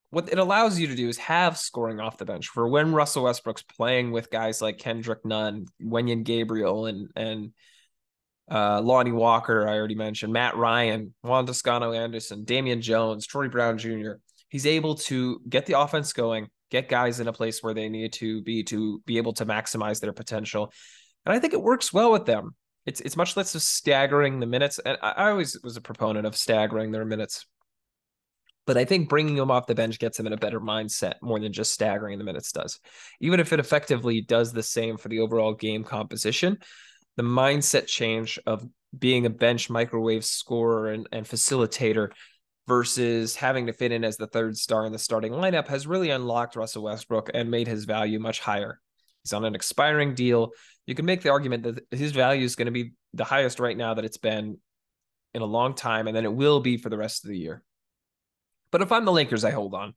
what 0.10 0.32
it 0.32 0.40
allows 0.40 0.80
you 0.80 0.88
to 0.88 0.96
do 0.96 1.10
is 1.10 1.18
have 1.18 1.58
scoring 1.58 2.00
off 2.00 2.18
the 2.18 2.26
bench 2.26 2.48
for 2.48 2.68
when 2.68 2.94
Russell 2.94 3.24
Westbrook's 3.24 3.64
playing 3.64 4.12
with 4.12 4.32
guys 4.32 4.62
like 4.62 4.78
Kendrick 4.78 5.26
Nunn, 5.26 5.66
Wenyen 5.82 6.24
Gabriel, 6.24 6.86
and 6.86 7.10
and 7.16 7.52
uh, 8.50 8.82
Lonnie 8.82 9.12
Walker, 9.12 9.68
I 9.68 9.76
already 9.76 9.96
mentioned, 9.96 10.32
Matt 10.32 10.56
Ryan, 10.56 11.14
Juan 11.22 11.46
Toscano 11.46 11.92
Anderson, 11.92 12.46
Damian 12.46 12.82
Jones, 12.82 13.28
Troy 13.28 13.50
Brown 13.50 13.78
Jr 13.78 14.14
he's 14.50 14.66
able 14.66 14.96
to 14.96 15.42
get 15.48 15.66
the 15.66 15.80
offense 15.80 16.14
going, 16.14 16.48
get 16.72 16.90
guys 16.90 17.20
in 17.20 17.28
a 17.28 17.34
place 17.34 17.62
where 17.62 17.74
they 17.74 17.90
need 17.90 18.14
to 18.14 18.42
be 18.42 18.64
to 18.64 19.02
be 19.06 19.18
able 19.18 19.34
to 19.34 19.46
maximize 19.46 20.00
their 20.00 20.14
potential. 20.14 20.72
And 21.26 21.36
I 21.36 21.40
think 21.40 21.54
it 21.54 21.62
works 21.62 21.92
well 21.92 22.12
with 22.12 22.26
them. 22.26 22.56
It's 22.86 23.02
it's 23.02 23.18
much 23.18 23.36
less 23.36 23.54
of 23.56 23.62
staggering 23.62 24.40
the 24.40 24.46
minutes. 24.46 24.80
And 24.80 24.98
I, 25.02 25.12
I 25.12 25.30
always 25.30 25.60
was 25.64 25.78
a 25.78 25.82
proponent 25.82 26.26
of 26.26 26.36
staggering 26.36 26.92
their 26.92 27.06
minutes. 27.06 27.46
But 28.68 28.78
I 28.78 28.86
think 28.86 29.10
bringing 29.10 29.38
him 29.38 29.50
off 29.50 29.66
the 29.66 29.74
bench 29.74 29.98
gets 29.98 30.20
him 30.20 30.28
in 30.28 30.34
a 30.34 30.38
better 30.38 30.60
mindset 30.60 31.16
more 31.22 31.40
than 31.40 31.54
just 31.54 31.72
staggering 31.72 32.18
the 32.18 32.26
minutes 32.26 32.52
does. 32.52 32.80
Even 33.22 33.40
if 33.40 33.54
it 33.54 33.60
effectively 33.60 34.22
does 34.22 34.52
the 34.52 34.62
same 34.62 34.98
for 34.98 35.08
the 35.08 35.22
overall 35.22 35.54
game 35.54 35.86
composition, 35.86 36.58
the 37.16 37.24
mindset 37.24 37.88
change 37.88 38.38
of 38.46 38.68
being 38.98 39.26
a 39.26 39.30
bench 39.30 39.70
microwave 39.70 40.26
scorer 40.26 40.92
and, 40.92 41.08
and 41.12 41.26
facilitator 41.26 42.10
versus 42.68 43.36
having 43.38 43.68
to 43.68 43.74
fit 43.74 43.94
in 43.94 44.04
as 44.04 44.18
the 44.18 44.28
third 44.28 44.58
star 44.58 44.86
in 44.86 44.92
the 44.92 45.00
starting 45.00 45.32
lineup 45.32 45.68
has 45.68 45.88
really 45.88 46.10
unlocked 46.10 46.58
Russell 46.58 46.84
Westbrook 46.84 47.30
and 47.34 47.50
made 47.50 47.68
his 47.68 47.86
value 47.86 48.20
much 48.20 48.42
higher. 48.42 48.82
He's 49.24 49.32
on 49.32 49.46
an 49.46 49.56
expiring 49.56 50.14
deal. 50.14 50.52
You 50.86 50.94
can 50.94 51.06
make 51.06 51.22
the 51.22 51.30
argument 51.30 51.64
that 51.64 51.86
his 51.98 52.12
value 52.12 52.44
is 52.44 52.56
going 52.56 52.66
to 52.66 52.72
be 52.72 52.92
the 53.14 53.24
highest 53.24 53.62
right 53.62 53.78
now 53.78 53.94
that 53.94 54.06
it's 54.06 54.18
been 54.18 54.58
in 55.34 55.42
a 55.42 55.46
long 55.46 55.74
time, 55.74 56.08
and 56.08 56.16
then 56.16 56.26
it 56.26 56.34
will 56.34 56.60
be 56.60 56.78
for 56.78 56.90
the 56.90 56.98
rest 56.98 57.24
of 57.24 57.30
the 57.30 57.38
year. 57.38 57.64
But 58.72 58.82
if 58.82 58.92
I'm 58.92 59.06
the 59.06 59.12
Lakers, 59.12 59.44
I 59.44 59.52
hold 59.52 59.74
on. 59.74 59.94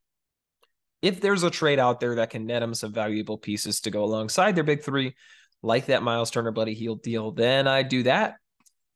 If 1.02 1.20
there's 1.20 1.42
a 1.42 1.50
trade 1.50 1.78
out 1.78 2.00
there 2.00 2.16
that 2.16 2.30
can 2.30 2.46
net 2.46 2.60
them 2.60 2.74
some 2.74 2.92
valuable 2.92 3.38
pieces 3.38 3.80
to 3.82 3.90
go 3.90 4.04
alongside 4.04 4.54
their 4.54 4.64
big 4.64 4.82
three, 4.82 5.14
like 5.62 5.86
that 5.86 6.02
Miles 6.02 6.30
Turner 6.30 6.52
Buddy 6.52 6.74
Hield 6.74 7.02
deal, 7.02 7.32
then 7.32 7.66
I 7.66 7.82
do 7.82 8.02
that. 8.04 8.34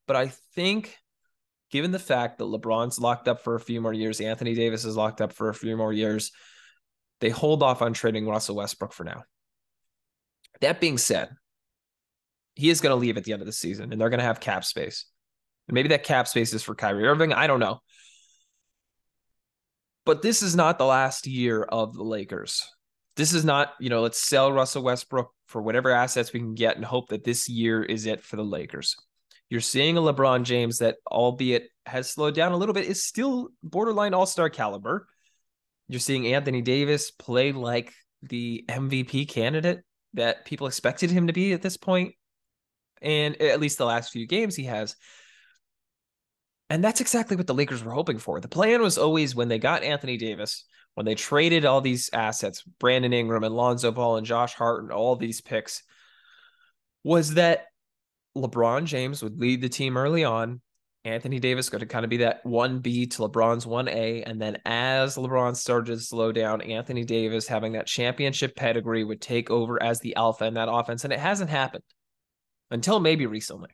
But 0.07 0.17
I 0.17 0.29
think 0.55 0.97
given 1.71 1.91
the 1.91 1.99
fact 1.99 2.39
that 2.39 2.45
LeBron's 2.45 3.01
locked 3.01 3.27
up 3.27 3.43
for 3.43 3.55
a 3.55 3.61
few 3.61 3.81
more 3.81 3.93
years, 3.93 4.21
Anthony 4.21 4.55
Davis 4.55 4.85
is 4.85 4.97
locked 4.97 5.21
up 5.21 5.33
for 5.33 5.49
a 5.49 5.55
few 5.55 5.77
more 5.77 5.93
years, 5.93 6.31
they 7.21 7.31
hold 7.31 7.63
off 7.63 7.83
on 7.83 7.93
trading 7.93 8.29
Russell 8.29 8.57
Westbrook 8.57 8.93
for 8.93 9.05
now. 9.05 9.25
That 10.61 10.81
being 10.81 10.99
said, 10.99 11.31
he 12.55 12.71
is 12.71 12.81
going 12.81 12.93
to 12.93 12.97
leave 12.97 13.17
at 13.17 13.25
the 13.25 13.33
end 13.33 13.43
of 13.43 13.47
the 13.47 13.53
season 13.53 13.91
and 13.91 14.01
they're 14.01 14.11
going 14.11 14.21
to 14.21 14.25
have 14.25 14.41
cap 14.41 14.65
space. 14.65 15.07
And 15.67 15.75
maybe 15.75 15.89
that 15.89 16.05
cap 16.05 16.29
space 16.29 16.53
is 16.53 16.63
for 16.63 16.75
Kyrie 16.75 17.07
Irving. 17.07 17.33
I 17.33 17.47
don't 17.47 17.61
know. 17.61 17.81
But 20.05 20.23
this 20.23 20.43
is 20.43 20.55
not 20.55 20.79
the 20.79 20.85
last 20.85 21.27
year 21.27 21.63
of 21.63 21.95
the 21.95 22.03
Lakers. 22.03 22.69
This 23.17 23.33
is 23.33 23.45
not, 23.45 23.73
you 23.81 23.91
know, 23.91 24.03
let's 24.03 24.23
sell 24.23 24.53
Russell 24.53 24.83
Westbrook 24.83 25.31
for 25.47 25.63
whatever 25.63 25.91
assets 25.91 26.33
we 26.33 26.41
can 26.41 26.55
get 26.55 26.77
and 26.77 26.85
hope 26.85 27.09
that 27.09 27.25
this 27.25 27.49
year 27.49 27.83
is 27.83 28.07
it 28.07 28.23
for 28.23 28.37
the 28.37 28.45
Lakers. 28.45 28.97
You're 29.51 29.61
seeing 29.61 29.97
a 29.97 30.01
LeBron 30.01 30.43
James 30.43 30.79
that, 30.79 30.97
albeit 31.11 31.69
has 31.87 32.11
slowed 32.11 32.35
down 32.35 32.53
a 32.53 32.57
little 32.57 32.75
bit, 32.75 32.87
is 32.87 33.05
still 33.05 33.51
borderline 33.63 34.15
all 34.15 34.27
star 34.27 34.51
caliber. 34.51 35.07
You're 35.89 36.01
seeing 36.01 36.27
Anthony 36.27 36.63
Davis 36.63 37.11
play 37.11 37.53
like 37.53 37.93
the 38.23 38.65
MVP 38.69 39.29
candidate 39.29 39.83
that 40.15 40.45
people 40.45 40.67
expected 40.67 41.11
him 41.11 41.27
to 41.27 41.33
be 41.33 41.53
at 41.53 41.63
this 41.63 41.77
point. 41.77 42.15
And 43.03 43.41
at 43.41 43.61
least 43.61 43.79
the 43.79 43.85
last 43.85 44.11
few 44.13 44.27
games 44.27 44.57
he 44.57 44.65
has. 44.65 44.97
And 46.71 46.83
that's 46.83 47.01
exactly 47.01 47.37
what 47.37 47.47
the 47.47 47.55
Lakers 47.55 47.85
were 47.85 47.93
hoping 47.93 48.19
for. 48.19 48.41
The 48.41 48.49
plan 48.49 48.81
was 48.81 48.99
always 48.99 49.35
when 49.35 49.49
they 49.49 49.59
got 49.59 49.83
Anthony 49.83 50.17
Davis, 50.17 50.65
when 50.95 51.07
they 51.07 51.15
traded 51.15 51.65
all 51.65 51.81
these 51.81 52.11
assets, 52.13 52.63
Brandon 52.81 53.13
Ingram 53.13 53.45
and 53.45 53.55
Lonzo 53.55 53.93
Ball 53.93 54.17
and 54.17 54.27
Josh 54.27 54.55
Hart 54.55 54.83
and 54.83 54.93
all 54.93 55.17
these 55.17 55.41
picks, 55.41 55.83
was 57.03 57.35
that 57.35 57.67
LeBron 58.37 58.85
James 58.87 59.23
would 59.23 59.39
lead 59.39 59.61
the 59.61 59.69
team 59.69 59.97
early 59.97 60.25
on. 60.25 60.61
Anthony 61.05 61.39
Davis 61.39 61.69
going 61.69 61.81
to 61.81 61.87
kind 61.87 62.05
of 62.05 62.11
be 62.11 62.17
that 62.19 62.43
1B 62.45 63.11
to 63.11 63.23
LeBron's 63.23 63.67
1A. 63.67 64.23
And 64.25 64.41
then 64.41 64.57
as 64.65 65.17
LeBron 65.17 65.55
started 65.55 65.93
to 65.93 66.01
slow 66.01 66.33
down, 66.33 66.63
Anthony 66.63 67.05
Davis 67.05 67.47
having 67.47 67.73
that 67.73 67.87
championship 67.87 68.57
pedigree 68.57 69.05
would 69.05 69.21
take 69.21 69.51
over 69.51 69.83
as 69.83 70.01
the 70.01 70.17
alpha 70.17 70.47
in 70.47 70.55
that 70.55 70.71
offense. 70.71 71.05
And 71.05 71.13
it 71.13 71.19
hasn't 71.19 71.51
happened 71.51 71.85
until 72.71 73.01
maybe 73.01 73.27
recently. 73.27 73.69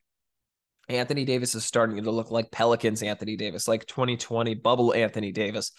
Anthony 0.90 1.24
Davis 1.24 1.54
is 1.54 1.64
starting 1.64 2.02
to 2.02 2.10
look 2.10 2.30
like 2.30 2.50
Pelicans 2.50 3.02
Anthony 3.02 3.36
Davis, 3.36 3.68
like 3.68 3.86
2020 3.86 4.54
bubble 4.54 4.92
Anthony 4.92 5.30
Davis. 5.30 5.72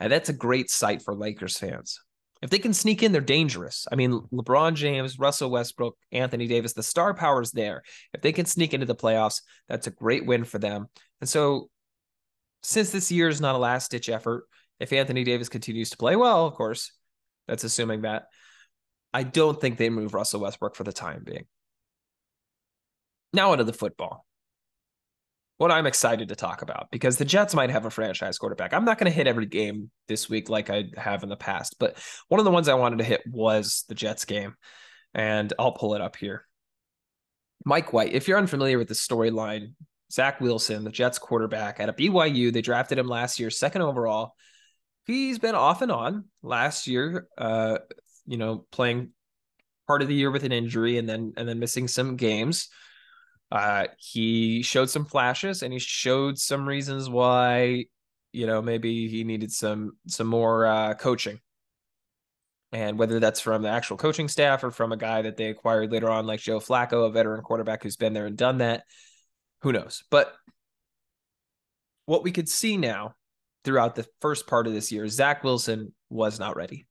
And 0.00 0.10
that's 0.10 0.28
a 0.28 0.34
great 0.34 0.68
sight 0.70 1.02
for 1.02 1.14
Lakers 1.14 1.56
fans. 1.56 2.00
If 2.42 2.50
they 2.50 2.58
can 2.58 2.74
sneak 2.74 3.02
in, 3.02 3.10
they're 3.10 3.20
dangerous. 3.20 3.86
I 3.90 3.96
mean, 3.96 4.20
LeBron 4.32 4.74
James, 4.74 5.18
Russell 5.18 5.50
Westbrook, 5.50 5.96
Anthony 6.12 6.46
Davis, 6.46 6.72
the 6.72 6.82
star 6.82 7.14
power 7.14 7.40
is 7.40 7.50
there. 7.50 7.82
If 8.12 8.20
they 8.20 8.32
can 8.32 8.46
sneak 8.46 8.74
into 8.74 8.86
the 8.86 8.94
playoffs, 8.94 9.42
that's 9.68 9.86
a 9.88 9.92
great 9.92 10.24
win 10.26 10.44
for 10.44 10.58
them. 10.58 10.86
And 11.20 11.28
so, 11.28 11.68
since 12.62 12.90
this 12.90 13.10
year 13.10 13.28
is 13.28 13.40
not 13.40 13.54
a 13.54 13.58
last 13.58 13.90
ditch 13.90 14.08
effort, 14.08 14.44
if 14.78 14.92
Anthony 14.92 15.24
Davis 15.24 15.48
continues 15.48 15.90
to 15.90 15.96
play 15.96 16.16
well, 16.16 16.46
of 16.46 16.54
course, 16.54 16.92
that's 17.48 17.64
assuming 17.64 18.02
that. 18.02 18.26
I 19.12 19.22
don't 19.22 19.60
think 19.60 19.76
they 19.76 19.90
move 19.90 20.14
Russell 20.14 20.40
Westbrook 20.40 20.76
for 20.76 20.84
the 20.84 20.92
time 20.92 21.22
being. 21.24 21.46
Now, 23.32 23.52
into 23.52 23.64
the 23.64 23.72
football 23.72 24.27
what 25.58 25.70
I'm 25.70 25.86
excited 25.86 26.28
to 26.28 26.36
talk 26.36 26.62
about 26.62 26.88
because 26.90 27.18
the 27.18 27.24
Jets 27.24 27.54
might 27.54 27.70
have 27.70 27.84
a 27.84 27.90
franchise 27.90 28.38
quarterback. 28.38 28.72
I'm 28.72 28.84
not 28.84 28.98
going 28.98 29.10
to 29.10 29.16
hit 29.16 29.26
every 29.26 29.46
game 29.46 29.90
this 30.06 30.30
week 30.30 30.48
like 30.48 30.70
I 30.70 30.84
have 30.96 31.22
in 31.22 31.28
the 31.28 31.36
past, 31.36 31.76
but 31.78 31.98
one 32.28 32.38
of 32.40 32.44
the 32.44 32.50
ones 32.50 32.68
I 32.68 32.74
wanted 32.74 32.98
to 32.98 33.04
hit 33.04 33.22
was 33.30 33.84
the 33.88 33.94
Jets 33.94 34.24
game, 34.24 34.54
and 35.14 35.52
I'll 35.58 35.72
pull 35.72 35.94
it 35.94 36.00
up 36.00 36.16
here. 36.16 36.44
Mike 37.64 37.92
White, 37.92 38.12
if 38.12 38.28
you're 38.28 38.38
unfamiliar 38.38 38.78
with 38.78 38.88
the 38.88 38.94
storyline, 38.94 39.74
Zach 40.10 40.40
Wilson, 40.40 40.84
the 40.84 40.90
Jets 40.90 41.18
quarterback 41.18 41.80
at 41.80 41.88
a 41.88 41.92
BYU, 41.92 42.52
they 42.52 42.62
drafted 42.62 42.98
him 42.98 43.08
last 43.08 43.40
year, 43.40 43.50
second 43.50 43.82
overall. 43.82 44.34
He's 45.06 45.38
been 45.38 45.54
off 45.54 45.82
and 45.82 45.90
on 45.90 46.26
last 46.42 46.86
year. 46.86 47.26
Uh, 47.36 47.78
you 48.26 48.36
know, 48.36 48.66
playing 48.70 49.10
part 49.86 50.02
of 50.02 50.08
the 50.08 50.14
year 50.14 50.30
with 50.30 50.44
an 50.44 50.52
injury 50.52 50.98
and 50.98 51.08
then 51.08 51.32
and 51.36 51.48
then 51.48 51.58
missing 51.58 51.88
some 51.88 52.16
games. 52.16 52.68
Uh, 53.50 53.86
he 53.98 54.62
showed 54.62 54.90
some 54.90 55.04
flashes 55.04 55.62
and 55.62 55.72
he 55.72 55.78
showed 55.78 56.38
some 56.38 56.68
reasons 56.68 57.08
why, 57.08 57.86
you 58.32 58.46
know, 58.46 58.60
maybe 58.60 59.08
he 59.08 59.24
needed 59.24 59.50
some 59.50 59.92
some 60.06 60.26
more 60.26 60.66
uh, 60.66 60.94
coaching. 60.94 61.40
And 62.72 62.98
whether 62.98 63.18
that's 63.18 63.40
from 63.40 63.62
the 63.62 63.70
actual 63.70 63.96
coaching 63.96 64.28
staff 64.28 64.62
or 64.62 64.70
from 64.70 64.92
a 64.92 64.96
guy 64.98 65.22
that 65.22 65.38
they 65.38 65.46
acquired 65.46 65.90
later 65.90 66.10
on, 66.10 66.26
like 66.26 66.40
Joe 66.40 66.60
Flacco, 66.60 67.06
a 67.06 67.10
veteran 67.10 67.40
quarterback 67.40 67.82
who's 67.82 67.96
been 67.96 68.12
there 68.12 68.26
and 68.26 68.36
done 68.36 68.58
that, 68.58 68.84
who 69.62 69.72
knows? 69.72 70.04
But 70.10 70.34
what 72.04 72.22
we 72.22 72.30
could 72.30 72.48
see 72.48 72.76
now 72.76 73.14
throughout 73.64 73.94
the 73.94 74.06
first 74.20 74.46
part 74.46 74.66
of 74.66 74.74
this 74.74 74.92
year, 74.92 75.08
Zach 75.08 75.42
Wilson 75.42 75.94
was 76.10 76.38
not 76.38 76.56
ready. 76.56 76.86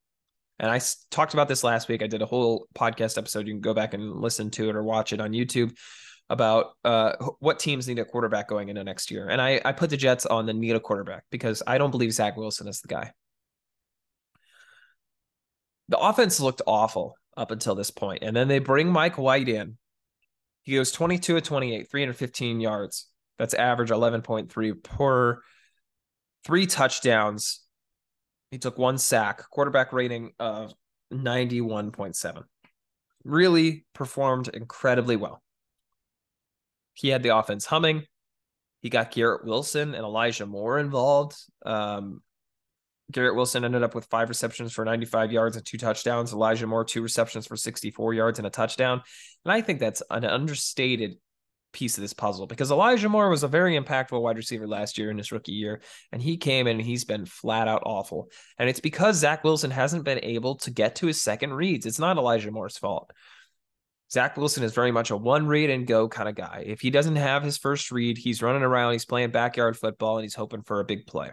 And 0.58 0.68
I 0.68 0.80
talked 1.12 1.34
about 1.34 1.46
this 1.46 1.62
last 1.62 1.88
week. 1.88 2.02
I 2.02 2.08
did 2.08 2.22
a 2.22 2.26
whole 2.26 2.66
podcast 2.74 3.16
episode. 3.16 3.46
You 3.46 3.54
can 3.54 3.60
go 3.60 3.74
back 3.74 3.94
and 3.94 4.16
listen 4.16 4.50
to 4.50 4.68
it 4.68 4.74
or 4.74 4.82
watch 4.82 5.12
it 5.12 5.20
on 5.20 5.30
YouTube 5.30 5.76
about 6.30 6.72
uh, 6.84 7.12
what 7.40 7.58
teams 7.58 7.88
need 7.88 7.98
a 7.98 8.04
quarterback 8.04 8.48
going 8.48 8.68
into 8.68 8.84
next 8.84 9.10
year. 9.10 9.28
And 9.28 9.40
I, 9.40 9.60
I 9.64 9.72
put 9.72 9.90
the 9.90 9.96
Jets 9.96 10.26
on 10.26 10.46
the 10.46 10.52
need 10.52 10.76
a 10.76 10.80
quarterback 10.80 11.24
because 11.30 11.62
I 11.66 11.78
don't 11.78 11.90
believe 11.90 12.12
Zach 12.12 12.36
Wilson 12.36 12.68
is 12.68 12.80
the 12.80 12.88
guy. 12.88 13.12
The 15.88 15.98
offense 15.98 16.38
looked 16.38 16.60
awful 16.66 17.14
up 17.36 17.50
until 17.50 17.74
this 17.74 17.90
point, 17.90 18.22
And 18.22 18.36
then 18.36 18.48
they 18.48 18.58
bring 18.58 18.90
Mike 18.90 19.16
White 19.16 19.48
in. 19.48 19.78
He 20.64 20.74
goes 20.74 20.92
22 20.92 21.34
to 21.36 21.40
28, 21.40 21.90
315 21.90 22.60
yards. 22.60 23.06
That's 23.38 23.54
average 23.54 23.90
11.3 23.90 24.82
per 24.82 25.40
three 26.44 26.66
touchdowns. 26.66 27.60
He 28.50 28.58
took 28.58 28.76
one 28.76 28.98
sack, 28.98 29.48
quarterback 29.50 29.92
rating 29.92 30.32
of 30.38 30.74
91.7. 31.12 32.42
Really 33.24 33.86
performed 33.94 34.48
incredibly 34.48 35.16
well. 35.16 35.42
He 36.98 37.08
had 37.08 37.22
the 37.22 37.36
offense 37.36 37.64
humming. 37.64 38.04
He 38.80 38.90
got 38.90 39.12
Garrett 39.12 39.44
Wilson 39.44 39.94
and 39.94 40.04
Elijah 40.04 40.46
Moore 40.46 40.78
involved. 40.78 41.36
Um, 41.64 42.22
Garrett 43.10 43.36
Wilson 43.36 43.64
ended 43.64 43.82
up 43.82 43.94
with 43.94 44.04
five 44.06 44.28
receptions 44.28 44.72
for 44.72 44.84
95 44.84 45.32
yards 45.32 45.56
and 45.56 45.64
two 45.64 45.78
touchdowns. 45.78 46.32
Elijah 46.32 46.66
Moore, 46.66 46.84
two 46.84 47.02
receptions 47.02 47.46
for 47.46 47.56
64 47.56 48.14
yards 48.14 48.38
and 48.38 48.46
a 48.46 48.50
touchdown. 48.50 49.00
And 49.44 49.52
I 49.52 49.60
think 49.60 49.80
that's 49.80 50.02
an 50.10 50.24
understated 50.24 51.16
piece 51.72 51.96
of 51.96 52.02
this 52.02 52.12
puzzle 52.12 52.46
because 52.46 52.70
Elijah 52.70 53.08
Moore 53.08 53.30
was 53.30 53.44
a 53.44 53.48
very 53.48 53.78
impactful 53.78 54.20
wide 54.20 54.36
receiver 54.36 54.66
last 54.66 54.98
year 54.98 55.10
in 55.10 55.18
his 55.18 55.32
rookie 55.32 55.52
year, 55.52 55.80
and 56.12 56.20
he 56.20 56.36
came 56.36 56.66
in 56.66 56.78
and 56.78 56.86
he's 56.86 57.04
been 57.04 57.24
flat 57.24 57.68
out 57.68 57.82
awful. 57.86 58.30
And 58.58 58.68
it's 58.68 58.80
because 58.80 59.16
Zach 59.16 59.44
Wilson 59.44 59.70
hasn't 59.70 60.04
been 60.04 60.20
able 60.22 60.56
to 60.56 60.70
get 60.70 60.96
to 60.96 61.06
his 61.06 61.22
second 61.22 61.54
reads. 61.54 61.86
It's 61.86 61.98
not 61.98 62.18
Elijah 62.18 62.50
Moore's 62.50 62.78
fault. 62.78 63.12
Zach 64.10 64.36
Wilson 64.36 64.64
is 64.64 64.74
very 64.74 64.90
much 64.90 65.10
a 65.10 65.16
one 65.16 65.46
read 65.46 65.70
and 65.70 65.86
go 65.86 66.08
kind 66.08 66.28
of 66.28 66.34
guy. 66.34 66.64
If 66.66 66.80
he 66.80 66.90
doesn't 66.90 67.16
have 67.16 67.42
his 67.42 67.58
first 67.58 67.92
read, 67.92 68.16
he's 68.16 68.42
running 68.42 68.62
around, 68.62 68.92
he's 68.92 69.04
playing 69.04 69.30
backyard 69.30 69.76
football, 69.76 70.16
and 70.16 70.24
he's 70.24 70.34
hoping 70.34 70.62
for 70.62 70.80
a 70.80 70.84
big 70.84 71.06
play. 71.06 71.30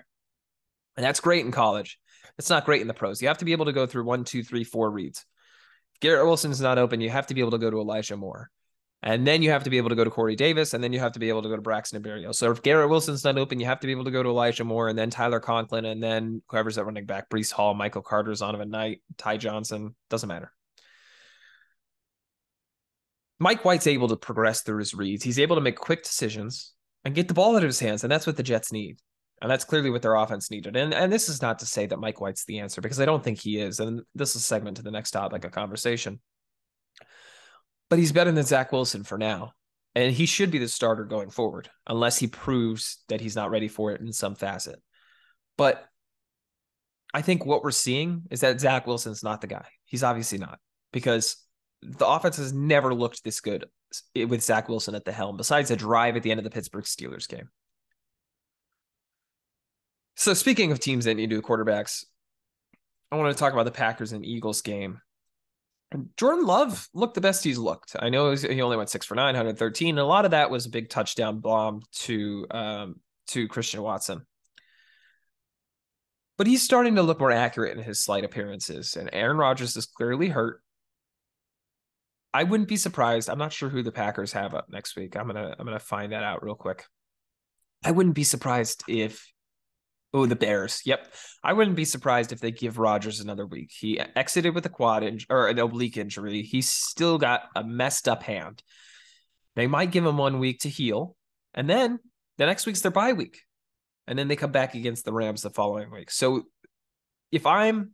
And 0.97 1.05
that's 1.05 1.19
great 1.19 1.45
in 1.45 1.51
college. 1.51 1.97
It's 2.37 2.49
not 2.49 2.65
great 2.65 2.81
in 2.81 2.87
the 2.87 2.93
pros. 2.93 3.21
You 3.21 3.29
have 3.29 3.37
to 3.37 3.45
be 3.45 3.53
able 3.53 3.65
to 3.65 3.73
go 3.73 3.85
through 3.85 4.03
one, 4.03 4.23
two, 4.23 4.43
three, 4.43 4.63
four 4.63 4.91
reads. 4.91 5.25
If 5.93 6.01
Garrett 6.01 6.25
Wilson's 6.25 6.59
not 6.59 6.77
open, 6.77 6.99
you 6.99 7.09
have 7.09 7.27
to 7.27 7.33
be 7.33 7.41
able 7.41 7.51
to 7.51 7.57
go 7.57 7.71
to 7.71 7.79
Elijah 7.79 8.17
Moore. 8.17 8.49
And 9.01 9.25
then 9.25 9.43
you 9.43 9.51
have 9.51 9.63
to 9.65 9.69
be 9.69 9.77
able 9.77 9.89
to 9.89 9.95
go 9.95 10.03
to 10.03 10.09
Corey 10.09 10.35
Davis, 10.35 10.73
and 10.73 10.83
then 10.83 10.91
you 10.91 10.99
have 10.99 11.11
to 11.11 11.19
be 11.19 11.29
able 11.29 11.43
to 11.43 11.49
go 11.49 11.55
to 11.55 11.61
Braxton 11.61 12.01
Berrios. 12.01 12.35
So 12.35 12.51
if 12.51 12.63
Garrett 12.63 12.89
Wilson's 12.89 13.23
not 13.23 13.37
open, 13.37 13.59
you 13.59 13.67
have 13.67 13.79
to 13.81 13.87
be 13.87 13.91
able 13.91 14.05
to 14.05 14.11
go 14.11 14.23
to 14.23 14.29
Elijah 14.29 14.63
Moore, 14.63 14.89
and 14.89 14.97
then 14.97 15.11
Tyler 15.11 15.39
Conklin, 15.39 15.85
and 15.85 16.01
then 16.01 16.41
whoever's 16.49 16.77
at 16.77 16.85
running 16.85 17.05
back, 17.05 17.29
Breece 17.29 17.51
Hall, 17.51 17.73
Michael 17.75 18.01
Carter, 18.01 18.31
Zonovan 18.31 18.69
Knight, 18.69 19.03
Ty 19.17 19.37
Johnson, 19.37 19.95
doesn't 20.09 20.27
matter. 20.27 20.51
Mike 23.39 23.65
White's 23.65 23.87
able 23.87 24.07
to 24.07 24.15
progress 24.15 24.61
through 24.61 24.79
his 24.79 24.93
reads. 24.93 25.23
He's 25.23 25.39
able 25.39 25.55
to 25.55 25.61
make 25.61 25.75
quick 25.75 26.03
decisions 26.03 26.73
and 27.03 27.15
get 27.15 27.27
the 27.27 27.33
ball 27.33 27.55
out 27.55 27.63
of 27.63 27.67
his 27.69 27.79
hands, 27.79 28.03
and 28.03 28.11
that's 28.11 28.25
what 28.25 28.37
the 28.37 28.43
Jets 28.43 28.71
need. 28.71 28.99
And 29.41 29.51
that's 29.51 29.65
clearly 29.65 29.89
what 29.89 30.01
their 30.01 30.15
offense 30.15 30.49
needed. 30.49 30.77
And 30.77 30.93
and 30.93 31.11
this 31.11 31.27
is 31.27 31.41
not 31.41 31.59
to 31.59 31.65
say 31.65 31.85
that 31.87 31.99
Mike 31.99 32.21
White's 32.21 32.45
the 32.45 32.59
answer 32.59 32.81
because 32.81 33.01
I 33.01 33.05
don't 33.05 33.23
think 33.23 33.39
he 33.39 33.59
is. 33.59 33.79
And 33.79 34.01
this 34.15 34.29
is 34.29 34.37
a 34.37 34.45
segment 34.45 34.77
to 34.77 34.83
the 34.83 34.91
next 34.91 35.11
topic 35.11 35.43
of 35.43 35.51
conversation 35.51 36.19
but 37.89 37.99
he's 37.99 38.11
better 38.11 38.31
than 38.31 38.43
Zach 38.43 38.71
Wilson 38.71 39.03
for 39.03 39.17
now. 39.17 39.53
And 39.93 40.11
he 40.11 40.25
should 40.25 40.51
be 40.51 40.57
the 40.57 40.67
starter 40.67 41.05
going 41.05 41.29
forward, 41.29 41.69
unless 41.87 42.17
he 42.17 42.27
proves 42.27 43.03
that 43.07 43.21
he's 43.21 43.35
not 43.35 43.49
ready 43.49 43.69
for 43.69 43.93
it 43.93 44.01
in 44.01 44.11
some 44.11 44.35
facet. 44.35 44.81
But 45.57 45.85
I 47.13 47.21
think 47.21 47.45
what 47.45 47.63
we're 47.63 47.71
seeing 47.71 48.23
is 48.29 48.41
that 48.41 48.59
Zach 48.59 48.85
Wilson's 48.85 49.23
not 49.23 49.39
the 49.39 49.47
guy. 49.47 49.65
He's 49.85 50.03
obviously 50.03 50.37
not 50.37 50.59
because 50.91 51.37
the 51.85 52.07
offense 52.07 52.37
has 52.37 52.53
never 52.53 52.93
looked 52.93 53.23
this 53.23 53.39
good 53.39 53.65
with 54.15 54.43
Zach 54.43 54.67
Wilson 54.69 54.95
at 54.95 55.05
the 55.05 55.11
helm, 55.11 55.37
besides 55.37 55.71
a 55.71 55.75
drive 55.75 56.15
at 56.15 56.23
the 56.23 56.31
end 56.31 56.39
of 56.39 56.43
the 56.43 56.49
Pittsburgh 56.49 56.85
Steelers 56.85 57.27
game. 57.27 57.49
So, 60.17 60.33
speaking 60.33 60.71
of 60.71 60.79
teams 60.79 61.05
that 61.05 61.15
need 61.15 61.29
new 61.29 61.41
quarterbacks, 61.41 62.05
I 63.11 63.17
want 63.17 63.35
to 63.35 63.39
talk 63.39 63.53
about 63.53 63.63
the 63.63 63.71
Packers 63.71 64.11
and 64.11 64.25
Eagles 64.25 64.61
game. 64.61 65.01
Jordan 66.17 66.45
Love 66.45 66.89
looked 66.93 67.13
the 67.13 67.21
best 67.21 67.43
he's 67.43 67.57
looked. 67.57 67.95
I 67.99 68.09
know 68.09 68.33
he 68.33 68.61
only 68.61 68.75
went 68.75 68.89
six 68.89 69.05
for 69.05 69.15
nine, 69.15 69.35
113. 69.35 69.89
And 69.89 69.99
a 69.99 70.05
lot 70.05 70.25
of 70.25 70.31
that 70.31 70.49
was 70.49 70.65
a 70.65 70.69
big 70.69 70.89
touchdown 70.89 71.39
bomb 71.39 71.83
to 71.93 72.47
um, 72.51 72.99
to 73.27 73.47
Christian 73.47 73.81
Watson. 73.81 74.25
But 76.37 76.47
he's 76.47 76.63
starting 76.63 76.95
to 76.95 77.03
look 77.03 77.19
more 77.19 77.31
accurate 77.31 77.77
in 77.77 77.83
his 77.83 78.01
slight 78.01 78.25
appearances. 78.25 78.97
And 78.97 79.09
Aaron 79.13 79.37
Rodgers 79.37 79.77
is 79.77 79.85
clearly 79.85 80.27
hurt. 80.27 80.61
I 82.35 82.43
wouldn't 82.43 82.67
be 82.67 82.75
surprised. 82.75 83.29
I'm 83.29 83.37
not 83.37 83.53
sure 83.53 83.69
who 83.69 83.81
the 83.81 83.93
Packers 83.93 84.33
have 84.33 84.53
up 84.53 84.67
next 84.69 84.97
week. 84.97 85.15
I'm 85.15 85.27
gonna 85.27 85.55
I'm 85.57 85.65
gonna 85.65 85.79
find 85.79 86.11
that 86.11 86.23
out 86.23 86.43
real 86.43 86.55
quick. 86.55 86.83
I 87.83 87.91
wouldn't 87.91 88.15
be 88.15 88.25
surprised 88.25 88.83
if 88.87 89.25
Oh, 90.13 90.25
the 90.25 90.35
Bears. 90.35 90.81
Yep. 90.85 91.13
I 91.43 91.51
wouldn't 91.51 91.75
be 91.75 91.83
surprised 91.83 92.31
if 92.31 92.39
they 92.39 92.51
give 92.51 92.77
Rodgers 92.77 93.19
another 93.19 93.45
week. 93.45 93.71
He 93.77 93.99
exited 93.99 94.55
with 94.55 94.65
a 94.65 94.69
quad 94.69 95.03
injury 95.03 95.27
or 95.29 95.49
an 95.49 95.59
oblique 95.59 95.97
injury. 95.97 96.41
He's 96.41 96.69
still 96.69 97.17
got 97.17 97.43
a 97.53 97.65
messed 97.65 98.07
up 98.07 98.23
hand. 98.23 98.63
They 99.57 99.67
might 99.67 99.91
give 99.91 100.05
him 100.05 100.17
one 100.17 100.39
week 100.39 100.59
to 100.61 100.69
heal. 100.69 101.17
And 101.53 101.69
then 101.69 101.99
the 102.37 102.45
next 102.45 102.65
week's 102.65 102.79
their 102.79 102.91
bye 102.91 103.11
week. 103.11 103.41
And 104.07 104.17
then 104.17 104.29
they 104.29 104.37
come 104.37 104.53
back 104.53 104.73
against 104.73 105.03
the 105.03 105.11
Rams 105.11 105.41
the 105.41 105.49
following 105.49 105.91
week. 105.91 106.11
So 106.11 106.43
if 107.29 107.45
I'm 107.45 107.91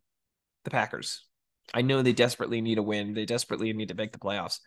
the 0.63 0.69
Packers, 0.69 1.25
I 1.73 1.81
know 1.81 2.01
they 2.01 2.13
desperately 2.13 2.61
need 2.61 2.77
a 2.77 2.83
win. 2.83 3.13
They 3.13 3.25
desperately 3.25 3.71
need 3.73 3.89
to 3.89 3.95
make 3.95 4.11
the 4.11 4.19
playoffs. 4.19 4.59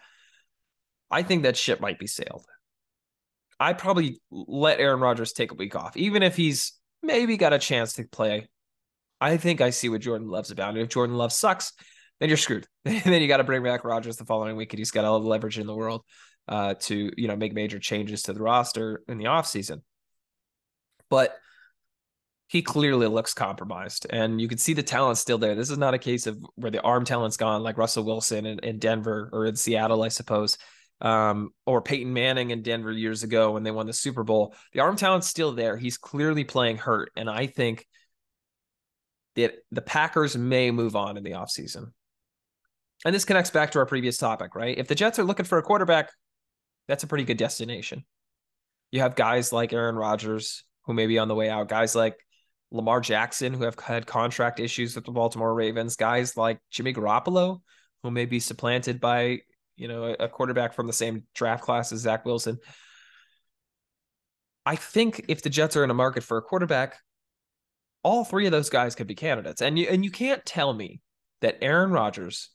I 1.11 1.23
think 1.23 1.43
that 1.43 1.57
ship 1.57 1.81
might 1.81 1.99
be 1.99 2.07
sailed. 2.07 2.47
I 3.61 3.73
probably 3.73 4.21
let 4.31 4.81
Aaron 4.81 5.01
Rodgers 5.01 5.33
take 5.33 5.53
a 5.53 5.57
week 5.57 5.77
off, 5.77 5.97
even 5.97 6.23
if 6.23 6.37
he's 6.37 6.73
maybe 7.03 7.37
got 7.37 7.53
a 7.53 7.59
chance 7.59 7.95
to 7.95 8.05
play. 8.05 8.49
I 9.21 9.37
think 9.37 9.61
I 9.61 9.71
see 9.71 9.89
what 9.89 10.01
Jordan 10.01 10.29
Love's 10.29 10.51
about. 10.51 10.71
And 10.71 10.79
if 10.79 10.89
Jordan 10.89 11.17
Love 11.17 11.33
sucks, 11.33 11.73
then 12.21 12.29
you're 12.29 12.37
screwed. 12.37 12.67
then 12.85 13.23
you 13.23 13.29
got 13.29 13.39
to 13.39 13.45
bring 13.45 13.63
back 13.63 13.85
Rodgers 13.85 14.17
the 14.17 14.25
following 14.25 14.57
week, 14.57 14.73
and 14.73 14.79
he's 14.79 14.91
got 14.91 15.05
all 15.05 15.21
the 15.21 15.29
leverage 15.29 15.59
in 15.59 15.67
the 15.67 15.75
world 15.75 16.03
uh, 16.49 16.75
to 16.75 17.11
you 17.17 17.29
know 17.29 17.37
make 17.37 17.55
major 17.55 17.79
changes 17.79 18.23
to 18.23 18.33
the 18.33 18.43
roster 18.43 19.03
in 19.09 19.19
the 19.19 19.25
offseason. 19.25 19.83
But 21.11 21.37
he 22.47 22.63
clearly 22.63 23.07
looks 23.07 23.35
compromised, 23.35 24.07
and 24.11 24.41
you 24.41 24.49
can 24.49 24.59
see 24.59 24.75
the 24.75 24.83
talent 24.83 25.19
still 25.19 25.39
there. 25.39 25.55
This 25.55 25.71
is 25.71 25.79
not 25.79 25.95
a 25.95 25.99
case 25.99 26.27
of 26.27 26.39
where 26.57 26.71
the 26.71 26.83
arm 26.83 27.05
talent's 27.05 27.37
gone, 27.37 27.63
like 27.63 27.79
Russell 27.79 28.05
Wilson 28.05 28.47
in, 28.47 28.59
in 28.61 28.79
Denver 28.79 29.31
or 29.33 29.47
in 29.47 29.57
Seattle, 29.57 30.03
I 30.03 30.09
suppose 30.09 30.59
um, 31.01 31.51
or 31.67 31.83
Peyton 31.83 32.13
Manning 32.13 32.51
in 32.51 32.63
Denver 32.63 32.93
years 32.93 33.23
ago 33.23 33.53
when 33.53 33.63
they 33.63 33.71
won 33.71 33.87
the 33.87 33.93
Super 33.93 34.25
Bowl. 34.25 34.55
The 34.73 34.81
arm 34.81 34.97
talent's 34.97 35.27
still 35.27 35.53
there. 35.53 35.77
He's 35.77 35.99
clearly 35.99 36.45
playing 36.45 36.79
hurt. 36.79 37.11
And 37.17 37.29
I 37.29 37.47
think 37.47 37.87
that 39.37 39.55
the 39.71 39.83
Packers 39.83 40.37
may 40.37 40.71
move 40.71 40.97
on 40.97 41.17
in 41.17 41.25
the 41.25 41.33
offseason. 41.33 41.93
And 43.05 43.15
this 43.15 43.25
connects 43.25 43.51
back 43.51 43.73
to 43.73 43.81
our 43.81 43.87
previous 43.87 44.17
topic, 44.17 44.55
right? 44.55 44.79
If 44.79 44.89
the 44.89 44.95
Jets 44.95 45.19
are 45.19 45.25
looking 45.25 45.45
for 45.45 45.59
a 45.59 45.63
quarterback, 45.63 46.11
that's 46.89 47.03
a 47.03 47.07
pretty 47.07 47.25
good 47.25 47.37
destination. 47.37 48.05
You 48.91 49.01
have 49.01 49.17
guys 49.17 49.53
like 49.53 49.73
Aaron 49.73 49.97
Rodgers 49.97 50.65
who 50.87 50.95
may 50.95 51.07
be 51.07 51.19
on 51.19 51.29
the 51.29 51.35
way 51.35 51.51
out, 51.51 51.69
guys 51.69 51.95
like 51.95 52.15
Lamar 52.75 53.01
Jackson 53.01 53.55
who 53.55 53.65
have 53.65 53.79
had 53.79 54.07
contract 54.07 54.61
issues 54.61 54.95
with 54.95 55.05
the 55.05 55.13
Baltimore 55.13 55.55
Ravens, 55.55 55.97
guys 55.97 56.37
like 56.37 56.59
Jimmy 56.71 56.93
Garoppolo 56.93 57.61
who 58.03 58.11
may 58.11 58.27
be 58.27 58.41
supplanted 58.41 59.01
by 59.01 59.41
you 59.77 59.89
know, 59.89 60.15
a, 60.19 60.29
quarterback 60.29 60.75
from 60.75 60.87
the 60.87 60.93
same 60.93 61.25
draft 61.35 61.65
class 61.65 61.93
as 61.93 62.01
Zach 62.01 62.25
Wilson. 62.25 62.59
I 64.67 64.77
think 64.77 65.25
if 65.29 65.43
the 65.43 65.51
Jets 65.51 65.77
are 65.77 65.85
in 65.85 65.91
a 65.91 65.95
market 65.95 66.23
for 66.23 66.37
a 66.37 66.43
quarterback, 66.43 66.97
all 68.03 68.25
three 68.25 68.47
of 68.47 68.53
those 68.53 68.71
guys 68.71 68.95
could 68.95 69.07
be 69.07 69.15
candidates. 69.15 69.63
And 69.63 69.79
you 69.79 69.87
and 69.89 70.05
you 70.05 70.11
can't 70.11 70.45
tell 70.45 70.73
me 70.73 71.01
that 71.41 71.59
Aaron 71.61 71.91
Rodgers 71.91 72.51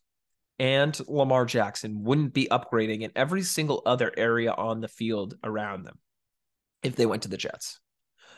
and 0.58 0.98
Lamar 1.08 1.46
Jackson 1.46 2.04
wouldn't 2.04 2.34
be 2.34 2.48
upgrading 2.50 3.02
in 3.02 3.12
every 3.16 3.44
single 3.44 3.82
other 3.86 4.12
area 4.16 4.52
on 4.52 4.82
the 4.82 4.88
field 4.88 5.36
around 5.44 5.84
them 5.84 6.00
if 6.84 6.96
they 6.96 7.06
went 7.06 7.24
to 7.24 7.30
the 7.30 7.38
Jets. 7.38 7.80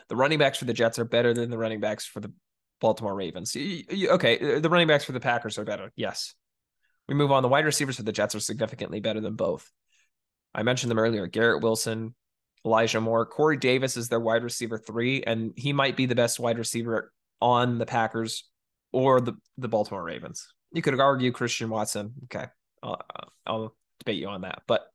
The 0.08 0.16
running 0.16 0.38
backs 0.38 0.58
for 0.58 0.64
the 0.64 0.72
Jets 0.72 0.98
are 0.98 1.04
better 1.04 1.34
than 1.34 1.50
the 1.50 1.58
running 1.58 1.80
backs 1.80 2.04
for 2.06 2.20
the 2.20 2.32
Baltimore 2.80 3.14
Ravens. 3.14 3.56
Okay, 3.56 4.56
uh, 4.56 4.60
the 4.60 4.68
running 4.68 4.88
backs 4.88 5.04
for 5.04 5.12
the 5.12 5.20
Packers 5.20 5.58
are 5.58 5.64
better. 5.64 5.92
Yes. 5.96 6.34
We 7.08 7.14
move 7.14 7.32
on. 7.32 7.42
The 7.42 7.48
wide 7.48 7.64
receivers 7.64 7.96
for 7.96 8.02
the 8.02 8.12
Jets 8.12 8.34
are 8.34 8.40
significantly 8.40 9.00
better 9.00 9.20
than 9.20 9.34
both. 9.34 9.70
I 10.54 10.62
mentioned 10.62 10.90
them 10.90 10.98
earlier 10.98 11.26
Garrett 11.26 11.62
Wilson, 11.62 12.14
Elijah 12.64 13.00
Moore. 13.00 13.26
Corey 13.26 13.56
Davis 13.56 13.96
is 13.96 14.08
their 14.08 14.20
wide 14.20 14.44
receiver 14.44 14.78
three, 14.78 15.22
and 15.22 15.52
he 15.56 15.72
might 15.72 15.96
be 15.96 16.06
the 16.06 16.14
best 16.14 16.38
wide 16.38 16.58
receiver 16.58 17.12
on 17.40 17.78
the 17.78 17.86
Packers 17.86 18.48
or 18.92 19.20
the, 19.20 19.34
the 19.58 19.68
Baltimore 19.68 20.02
Ravens. 20.02 20.46
You 20.72 20.82
could 20.82 20.98
argue 21.00 21.32
Christian 21.32 21.70
Watson. 21.70 22.12
Okay. 22.24 22.46
I'll, 22.82 23.02
I'll 23.46 23.76
debate 23.98 24.20
you 24.20 24.28
on 24.28 24.42
that. 24.42 24.62
But 24.66 24.86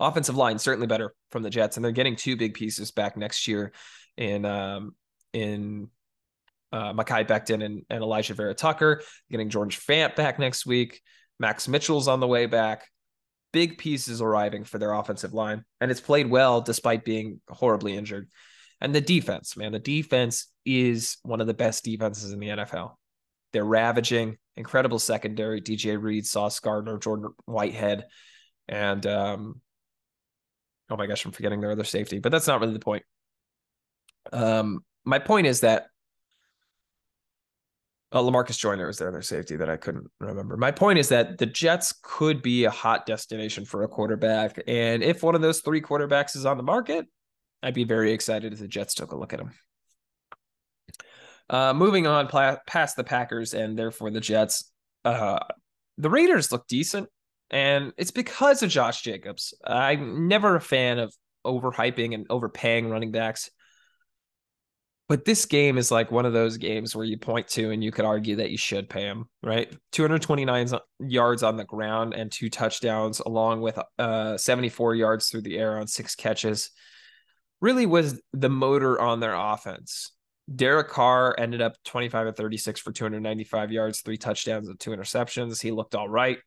offensive 0.00 0.36
line 0.36 0.58
certainly 0.58 0.86
better 0.86 1.14
from 1.30 1.42
the 1.42 1.50
Jets, 1.50 1.76
and 1.76 1.84
they're 1.84 1.92
getting 1.92 2.16
two 2.16 2.36
big 2.36 2.54
pieces 2.54 2.90
back 2.90 3.16
next 3.16 3.48
year 3.48 3.72
in 4.16 4.44
um, 4.44 4.94
in 5.32 5.88
uh, 6.72 6.92
Mekhi 6.92 7.26
Becton 7.26 7.64
and, 7.64 7.82
and 7.88 8.02
Alijah 8.02 8.36
Vera 8.36 8.54
Tucker. 8.54 9.02
Getting 9.30 9.48
George 9.48 9.78
Fant 9.84 10.16
back 10.16 10.38
next 10.38 10.66
week. 10.66 11.00
Max 11.40 11.68
Mitchell's 11.68 12.08
on 12.08 12.20
the 12.20 12.26
way 12.26 12.46
back. 12.46 12.86
Big 13.52 13.78
pieces 13.78 14.20
arriving 14.20 14.64
for 14.64 14.78
their 14.78 14.92
offensive 14.92 15.32
line, 15.32 15.64
and 15.80 15.90
it's 15.90 16.00
played 16.00 16.28
well 16.28 16.60
despite 16.60 17.04
being 17.04 17.40
horribly 17.48 17.96
injured. 17.96 18.28
And 18.80 18.94
the 18.94 19.00
defense, 19.00 19.56
man, 19.56 19.72
the 19.72 19.78
defense 19.78 20.52
is 20.64 21.16
one 21.22 21.40
of 21.40 21.46
the 21.46 21.54
best 21.54 21.84
defenses 21.84 22.32
in 22.32 22.38
the 22.38 22.48
NFL. 22.48 22.92
They're 23.52 23.64
ravaging, 23.64 24.36
incredible 24.56 24.98
secondary. 24.98 25.60
DJ 25.60 26.00
Reed, 26.00 26.26
Sauce 26.26 26.60
Gardner, 26.60 26.98
Jordan 26.98 27.30
Whitehead, 27.46 28.04
and 28.68 29.04
um, 29.06 29.60
oh 30.90 30.96
my 30.96 31.06
gosh, 31.06 31.24
I'm 31.24 31.32
forgetting 31.32 31.60
their 31.60 31.70
other 31.70 31.84
safety, 31.84 32.18
but 32.18 32.32
that's 32.32 32.46
not 32.46 32.60
really 32.60 32.72
the 32.72 32.78
point. 32.78 33.04
Um, 34.32 34.84
my 35.04 35.18
point 35.18 35.46
is 35.46 35.60
that 35.60 35.86
uh, 38.12 38.20
Lamarcus 38.20 38.58
Joyner 38.58 38.86
was 38.86 38.98
their 38.98 39.08
other 39.08 39.22
safety 39.22 39.56
that 39.56 39.68
I 39.68 39.76
couldn't 39.76 40.06
remember. 40.18 40.56
My 40.56 40.70
point 40.70 40.98
is 40.98 41.10
that 41.10 41.38
the 41.38 41.46
Jets 41.46 41.94
could 42.02 42.40
be 42.40 42.64
a 42.64 42.70
hot 42.70 43.04
destination 43.04 43.64
for 43.64 43.82
a 43.82 43.88
quarterback, 43.88 44.60
and 44.66 45.02
if 45.02 45.22
one 45.22 45.34
of 45.34 45.42
those 45.42 45.60
three 45.60 45.80
quarterbacks 45.80 46.36
is 46.36 46.46
on 46.46 46.56
the 46.56 46.62
market, 46.62 47.06
I'd 47.62 47.74
be 47.74 47.84
very 47.84 48.12
excited 48.12 48.52
if 48.52 48.60
the 48.60 48.68
Jets 48.68 48.94
took 48.94 49.12
a 49.12 49.16
look 49.16 49.32
at 49.32 49.40
him. 49.40 49.52
Uh, 51.50 51.72
moving 51.72 52.06
on 52.06 52.28
pla- 52.28 52.58
past 52.66 52.96
the 52.96 53.04
Packers 53.04 53.54
and 53.54 53.78
therefore 53.78 54.10
the 54.10 54.20
Jets, 54.20 54.70
uh, 55.04 55.38
the 55.96 56.10
Raiders 56.10 56.52
look 56.52 56.66
decent, 56.68 57.08
and 57.50 57.92
it's 57.96 58.10
because 58.10 58.62
of 58.62 58.70
Josh 58.70 59.02
Jacobs. 59.02 59.54
I'm 59.64 60.28
never 60.28 60.56
a 60.56 60.60
fan 60.60 60.98
of 60.98 61.14
overhyping 61.44 62.14
and 62.14 62.26
overpaying 62.30 62.90
running 62.90 63.12
backs. 63.12 63.50
But 65.08 65.24
this 65.24 65.46
game 65.46 65.78
is 65.78 65.90
like 65.90 66.10
one 66.10 66.26
of 66.26 66.34
those 66.34 66.58
games 66.58 66.94
where 66.94 67.04
you 67.04 67.16
point 67.16 67.48
to 67.48 67.70
and 67.70 67.82
you 67.82 67.90
could 67.90 68.04
argue 68.04 68.36
that 68.36 68.50
you 68.50 68.58
should 68.58 68.90
pay 68.90 69.02
him, 69.02 69.24
right? 69.42 69.74
229 69.92 70.68
yards 71.00 71.42
on 71.42 71.56
the 71.56 71.64
ground 71.64 72.12
and 72.12 72.30
two 72.30 72.50
touchdowns, 72.50 73.20
along 73.20 73.62
with 73.62 73.78
uh, 73.98 74.36
74 74.36 74.96
yards 74.96 75.30
through 75.30 75.42
the 75.42 75.56
air 75.56 75.78
on 75.78 75.86
six 75.86 76.14
catches, 76.14 76.70
really 77.62 77.86
was 77.86 78.20
the 78.34 78.50
motor 78.50 79.00
on 79.00 79.20
their 79.20 79.34
offense. 79.34 80.12
Derek 80.54 80.88
Carr 80.88 81.34
ended 81.38 81.62
up 81.62 81.76
25 81.84 82.26
and 82.28 82.36
36 82.36 82.80
for 82.80 82.92
295 82.92 83.72
yards, 83.72 84.02
three 84.02 84.18
touchdowns, 84.18 84.68
and 84.68 84.78
two 84.78 84.90
interceptions. 84.90 85.62
He 85.62 85.70
looked 85.70 85.94
all 85.94 86.08
right. 86.08 86.38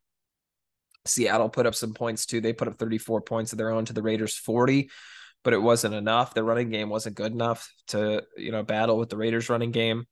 Seattle 1.06 1.50
put 1.50 1.66
up 1.66 1.76
some 1.76 1.94
points 1.94 2.26
too. 2.26 2.42
They 2.42 2.54
put 2.54 2.68
up 2.68 2.78
34 2.78 3.22
points 3.22 3.52
of 3.52 3.58
their 3.58 3.72
own 3.72 3.86
to 3.86 3.94
the 3.94 4.04
Raiders 4.04 4.36
40, 4.36 4.90
but 5.44 5.54
it 5.54 5.62
wasn't 5.62 5.96
enough. 5.96 6.34
The 6.34 6.44
running 6.44 6.70
game 6.70 6.90
wasn't 6.90 7.16
good 7.16 7.32
enough 7.32 7.72
to, 7.88 8.24
you 8.38 8.52
know, 8.52 8.64
battle 8.64 8.98
with 8.98 9.10
the 9.10 9.18
Raiders 9.18 9.50
running 9.50 9.72
game. 9.72 10.06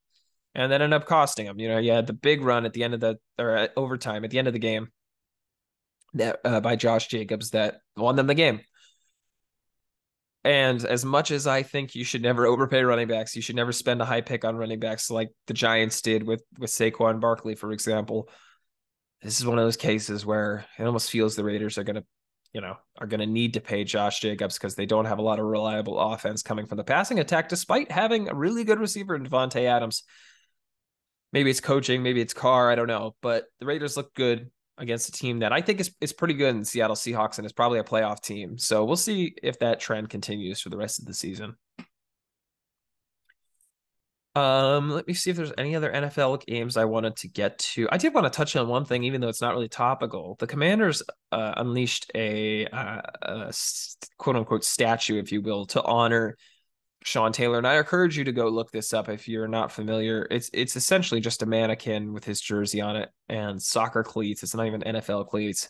And 0.56 0.72
that 0.72 0.82
ended 0.82 1.00
up 1.00 1.08
costing 1.08 1.46
them. 1.46 1.60
You 1.60 1.70
know, 1.70 1.78
you 1.78 1.92
had 1.92 2.08
the 2.08 2.14
big 2.14 2.42
run 2.42 2.66
at 2.66 2.74
the 2.74 2.84
end 2.84 2.96
of 2.96 3.00
the 3.00 3.20
or 3.38 3.56
at 3.56 3.72
overtime 3.78 4.26
at 4.26 4.32
the 4.32 4.40
end 4.40 4.48
of 4.48 4.54
the 4.54 4.60
game 4.60 4.90
that 6.16 6.40
uh, 6.44 6.60
by 6.60 6.76
Josh 6.76 7.08
Jacobs 7.08 7.52
that 7.52 7.82
won 7.96 8.16
them 8.16 8.28
the 8.28 8.34
game. 8.34 8.62
And 10.44 10.84
as 10.84 11.06
much 11.06 11.32
as 11.32 11.46
I 11.46 11.64
think 11.64 11.94
you 11.94 12.04
should 12.04 12.24
never 12.24 12.48
overpay 12.48 12.82
running 12.82 13.10
backs, 13.10 13.36
you 13.36 13.42
should 13.42 13.58
never 13.58 13.74
spend 13.74 14.02
a 14.02 14.06
high 14.06 14.22
pick 14.22 14.46
on 14.46 14.56
running 14.56 14.80
backs 14.80 15.12
like 15.12 15.30
the 15.46 15.54
Giants 15.54 16.02
did 16.02 16.24
with 16.24 16.42
with 16.58 16.72
Saquon 16.72 17.20
Barkley, 17.20 17.54
for 17.54 17.72
example 17.72 18.30
this 19.22 19.40
is 19.40 19.46
one 19.46 19.60
of 19.60 19.66
those 19.66 19.78
cases 19.78 20.26
where 20.26 20.66
it 20.78 20.84
almost 20.84 21.12
feels 21.12 21.36
the 21.36 21.44
Raiders 21.44 21.78
are 21.78 21.84
going 21.84 21.98
to, 21.98 22.06
you 22.54 22.62
know, 22.62 22.78
are 22.98 23.08
going 23.08 23.20
to 23.20 23.26
need 23.26 23.54
to 23.56 23.62
pay 23.62 23.84
Josh 23.84 24.22
Jacobs 24.22 24.58
because 24.58 24.76
they 24.76 24.86
don't 24.86 25.06
have 25.06 25.20
a 25.20 25.24
lot 25.24 25.40
of 25.40 25.46
reliable 25.46 26.00
offense 26.00 26.42
coming 26.42 26.66
from 26.66 26.78
the 26.78 26.84
passing 26.84 27.20
attack, 27.20 27.50
despite 27.50 27.92
having 27.92 28.30
a 28.30 28.34
really 28.34 28.64
good 28.64 28.80
receiver 28.80 29.16
in 29.16 29.26
Davante 29.26 29.66
Adams. 29.66 30.04
Maybe 31.32 31.52
it's 31.52 31.60
coaching, 31.60 32.02
maybe 32.02 32.22
it's 32.22 32.34
Carr, 32.34 32.72
I 32.72 32.76
don't 32.76 32.88
know, 32.88 33.16
but 33.22 33.46
the 33.60 33.66
Raiders 33.66 33.98
look 33.98 34.14
good 34.16 34.50
against 34.80 35.10
a 35.10 35.12
team 35.12 35.40
that 35.40 35.52
I 35.52 35.62
think 35.62 35.80
is 35.80 35.94
is 36.02 36.14
pretty 36.14 36.34
good 36.34 36.56
in 36.56 36.66
Seattle 36.66 36.96
Seahawks 36.96 37.38
and 37.38 37.46
is 37.46 37.52
probably 37.52 37.80
a 37.80 37.84
playoff 37.84 38.22
team. 38.22 38.58
So 38.58 38.86
we'll 38.86 38.96
see 38.96 39.36
if 39.44 39.60
that 39.60 39.80
trend 39.80 40.10
continues 40.10 40.62
for 40.62 40.70
the 40.70 40.78
rest 40.78 41.00
of 41.00 41.06
the 41.06 41.14
season. 41.14 41.56
Um, 44.36 44.92
let 44.92 45.08
me 45.08 45.14
see 45.14 45.32
if 45.32 45.38
there's 45.38 45.52
any 45.58 45.76
other 45.76 45.92
NFL 45.92 46.46
games 46.46 46.78
I 46.78 46.86
wanted 46.86 47.16
to 47.18 47.28
get 47.28 47.58
to. 47.60 47.88
I 47.92 47.98
did 47.98 48.14
want 48.14 48.26
to 48.26 48.36
touch 48.36 48.56
on 48.56 48.68
one 48.68 48.86
thing, 48.86 49.04
even 49.04 49.22
though 49.22 49.28
it's 49.28 49.42
not 49.42 49.54
really 49.54 49.68
topical. 49.68 50.36
The 50.40 50.48
Commanders 50.48 51.02
uh, 51.32 51.56
unleashed 51.58 52.12
a, 52.16 52.68
uh, 52.68 53.02
a 53.24 53.54
quote 54.18 54.36
unquote 54.36 54.64
statue, 54.64 55.20
if 55.20 55.32
you 55.32 55.42
will, 55.42 55.66
to 55.68 55.82
honor 55.84 56.38
Sean 57.04 57.32
Taylor. 57.32 57.58
And 57.58 57.68
I 57.68 57.78
encourage 57.78 58.18
you 58.18 58.24
to 58.26 58.32
go 58.32 58.50
look 58.50 58.72
this 58.72 58.94
up 58.94 59.10
if 59.10 59.28
you're 59.28 59.48
not 59.48 59.72
familiar. 59.72 60.28
It's 60.30 60.50
it's 60.54 60.76
essentially 60.76 61.22
just 61.22 61.42
a 61.42 61.46
mannequin 61.46 62.14
with 62.14 62.26
his 62.26 62.42
jersey 62.42 62.82
on 62.82 62.96
it 62.96 63.10
and 63.30 63.62
soccer 63.62 64.04
cleats. 64.04 64.44
It's 64.44 64.56
not 64.56 64.68
even 64.68 64.82
NFL 64.82 65.28
cleats. 65.28 65.70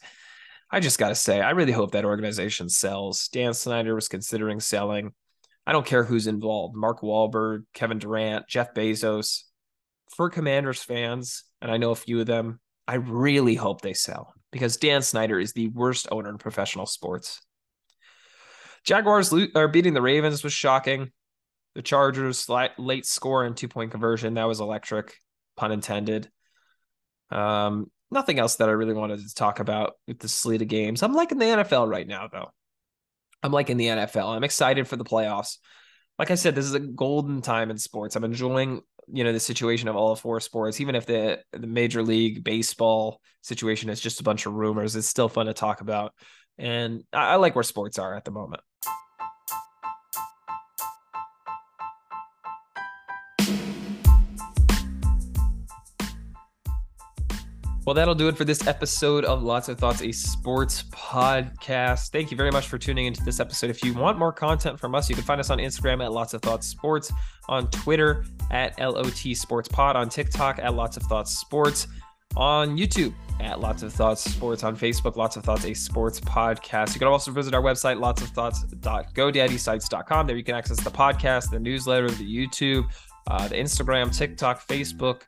I 0.72 0.80
just 0.80 1.00
got 1.00 1.10
to 1.10 1.16
say, 1.16 1.42
I 1.42 1.52
really 1.52 1.72
hope 1.72 1.92
that 1.92 2.06
organization 2.06 2.70
sells. 2.70 3.28
Dan 3.30 3.54
Snyder 3.54 3.96
was 3.96 4.08
considering 4.08 4.60
selling. 4.60 5.14
I 5.70 5.72
don't 5.72 5.86
care 5.86 6.04
who's 6.04 6.26
involved 6.26 6.76
Mark 6.76 7.02
Wahlberg, 7.02 7.66
Kevin 7.76 8.00
Durant, 8.00 8.48
Jeff 8.48 8.74
Bezos. 8.74 9.44
For 10.16 10.32
Commanders 10.32 10.82
fans, 10.82 11.44
and 11.62 11.70
I 11.70 11.78
know 11.78 11.92
a 11.92 11.96
few 11.96 12.20
of 12.20 12.26
them, 12.26 12.60
I 12.88 12.96
really 12.96 13.54
hope 13.54 13.82
they 13.82 13.94
sell 13.94 14.34
because 14.52 14.78
Dan 14.78 15.04
Snyder 15.04 15.40
is 15.40 15.54
the 15.54 15.68
worst 15.68 16.08
owner 16.12 16.30
in 16.30 16.40
professional 16.40 16.88
sports. 16.88 17.40
Jaguars 18.84 19.32
are 19.54 19.68
beating 19.68 19.94
the 19.94 20.02
Ravens 20.02 20.44
was 20.44 20.54
shocking. 20.54 21.12
The 21.76 21.84
Chargers 21.84 22.50
late 22.80 23.06
score 23.06 23.44
and 23.44 23.56
two 23.56 23.68
point 23.68 23.92
conversion 23.92 24.34
that 24.34 24.48
was 24.48 24.62
electric, 24.62 25.18
pun 25.56 25.72
intended. 25.72 26.32
Um, 27.30 27.92
nothing 28.10 28.40
else 28.40 28.56
that 28.56 28.70
I 28.70 28.72
really 28.72 28.96
wanted 28.96 29.20
to 29.20 29.36
talk 29.36 29.60
about 29.60 29.94
with 30.08 30.18
the 30.18 30.30
slate 30.30 30.64
of 30.64 30.68
games. 30.68 31.04
I'm 31.04 31.14
liking 31.14 31.38
the 31.38 31.46
NFL 31.46 31.88
right 31.88 32.08
now, 32.08 32.28
though. 32.28 32.50
I'm 33.44 33.52
liking 33.52 33.78
the 33.78 33.88
NFL. 33.88 34.36
I'm 34.36 34.44
excited 34.44 34.88
for 34.88 34.96
the 34.96 35.06
playoffs. 35.06 35.58
Like 36.18 36.32
I 36.32 36.36
said, 36.36 36.56
this 36.56 36.66
is 36.66 36.74
a 36.74 36.80
golden 36.80 37.42
time 37.42 37.72
in 37.72 37.78
sports. 37.78 38.16
I'm 38.16 38.26
enjoying, 38.26 38.82
you 39.08 39.24
know, 39.24 39.32
the 39.32 39.40
situation 39.40 39.88
of 39.88 39.96
all 39.96 40.16
four 40.16 40.40
sports, 40.42 40.82
even 40.82 40.96
if 40.96 41.06
the 41.06 41.40
the 41.54 41.68
major 41.68 42.04
league 42.04 42.44
baseball 42.44 43.22
situation 43.42 43.90
is 43.90 44.02
just 44.02 44.20
a 44.20 44.24
bunch 44.24 44.46
of 44.46 44.54
rumors. 44.54 44.96
It's 44.96 45.08
still 45.08 45.30
fun 45.30 45.46
to 45.46 45.54
talk 45.54 45.82
about, 45.82 46.14
and 46.58 47.04
I, 47.14 47.34
I 47.34 47.36
like 47.36 47.56
where 47.56 47.64
sports 47.64 47.98
are 47.98 48.16
at 48.16 48.26
the 48.26 48.32
moment. 48.32 48.62
Well, 57.90 57.96
that'll 57.96 58.14
do 58.14 58.28
it 58.28 58.38
for 58.38 58.46
this 58.46 58.68
episode 58.68 59.26
of 59.26 59.42
Lots 59.42 59.68
of 59.68 59.80
Thoughts, 59.80 60.04
a 60.04 60.12
sports 60.12 60.84
podcast. 60.92 62.12
Thank 62.12 62.30
you 62.30 62.38
very 62.38 62.52
much 62.52 62.68
for 62.68 62.78
tuning 62.78 63.08
into 63.08 63.24
this 63.24 63.40
episode. 63.40 63.72
If 63.72 63.84
you 63.84 63.96
want 63.96 64.20
more 64.20 64.32
content 64.32 64.80
from 64.80 64.94
us, 64.94 65.10
you 65.10 65.16
can 65.16 65.24
find 65.24 65.40
us 65.40 65.50
on 65.50 65.58
Instagram 65.58 66.04
at 66.04 66.12
Lots 66.12 66.36
of 66.36 66.44
Thoughts 66.44 66.68
Sports, 66.68 67.12
on 67.48 67.68
Twitter 67.72 68.26
at 68.52 68.80
LOT 68.80 69.18
Sports 69.34 69.68
Pod, 69.68 69.96
on 69.96 70.08
TikTok 70.08 70.60
at 70.60 70.76
Lots 70.76 70.98
of 70.98 71.04
Thoughts 71.04 71.36
Sports, 71.36 71.88
on 72.36 72.78
YouTube 72.78 73.12
at 73.40 73.60
Lots 73.60 73.82
of 73.82 73.92
Thoughts 73.92 74.24
Sports, 74.24 74.64
on 74.64 74.78
Facebook, 74.78 75.16
Lots 75.16 75.36
of 75.36 75.44
Thoughts, 75.44 75.66
a 75.66 75.74
sports 75.74 76.20
podcast. 76.20 76.94
You 76.94 77.00
can 77.00 77.08
also 77.08 77.32
visit 77.32 77.56
our 77.56 77.64
website, 77.64 78.00
lots 78.00 78.22
of 78.22 78.28
thoughts.godaddysite.com. 78.28 80.28
There 80.28 80.38
you 80.38 80.44
can 80.44 80.54
access 80.54 80.80
the 80.80 80.92
podcast, 80.92 81.50
the 81.50 81.60
newsletter, 81.60 82.12
the 82.12 82.48
YouTube, 82.48 82.88
uh, 83.26 83.48
the 83.48 83.56
Instagram, 83.56 84.16
TikTok, 84.16 84.68
Facebook, 84.68 85.22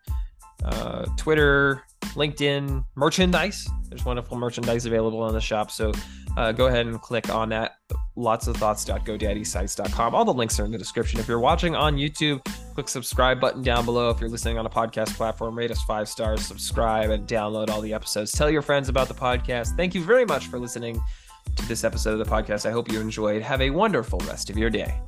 uh, 0.63 1.05
Twitter, 1.17 1.81
LinkedIn, 2.13 2.83
merchandise. 2.95 3.67
There's 3.89 4.05
wonderful 4.05 4.37
merchandise 4.37 4.85
available 4.85 5.27
in 5.27 5.33
the 5.33 5.41
shop. 5.41 5.71
So 5.71 5.91
uh, 6.37 6.51
go 6.51 6.67
ahead 6.67 6.87
and 6.87 7.01
click 7.01 7.29
on 7.29 7.49
that. 7.49 7.77
Lots 8.15 8.47
of 8.47 8.57
thoughts.godaddysite.com. 8.57 10.15
All 10.15 10.25
the 10.25 10.33
links 10.33 10.59
are 10.59 10.65
in 10.65 10.71
the 10.71 10.77
description. 10.77 11.19
If 11.19 11.27
you're 11.27 11.39
watching 11.39 11.75
on 11.75 11.95
YouTube, 11.97 12.43
click 12.73 12.87
subscribe 12.87 13.39
button 13.39 13.63
down 13.63 13.85
below. 13.85 14.09
If 14.09 14.19
you're 14.19 14.29
listening 14.29 14.57
on 14.57 14.65
a 14.65 14.69
podcast 14.69 15.15
platform, 15.15 15.57
rate 15.57 15.71
us 15.71 15.81
five 15.83 16.07
stars, 16.07 16.45
subscribe, 16.45 17.09
and 17.09 17.27
download 17.27 17.69
all 17.69 17.81
the 17.81 17.93
episodes. 17.93 18.31
Tell 18.31 18.49
your 18.49 18.61
friends 18.61 18.89
about 18.89 19.07
the 19.07 19.13
podcast. 19.13 19.75
Thank 19.75 19.93
you 19.95 20.03
very 20.03 20.25
much 20.25 20.47
for 20.47 20.59
listening 20.59 21.01
to 21.55 21.67
this 21.67 21.83
episode 21.83 22.19
of 22.19 22.25
the 22.25 22.31
podcast. 22.31 22.65
I 22.65 22.71
hope 22.71 22.91
you 22.91 22.99
enjoyed. 22.99 23.41
Have 23.41 23.61
a 23.61 23.69
wonderful 23.69 24.19
rest 24.19 24.49
of 24.49 24.57
your 24.57 24.69
day. 24.69 24.99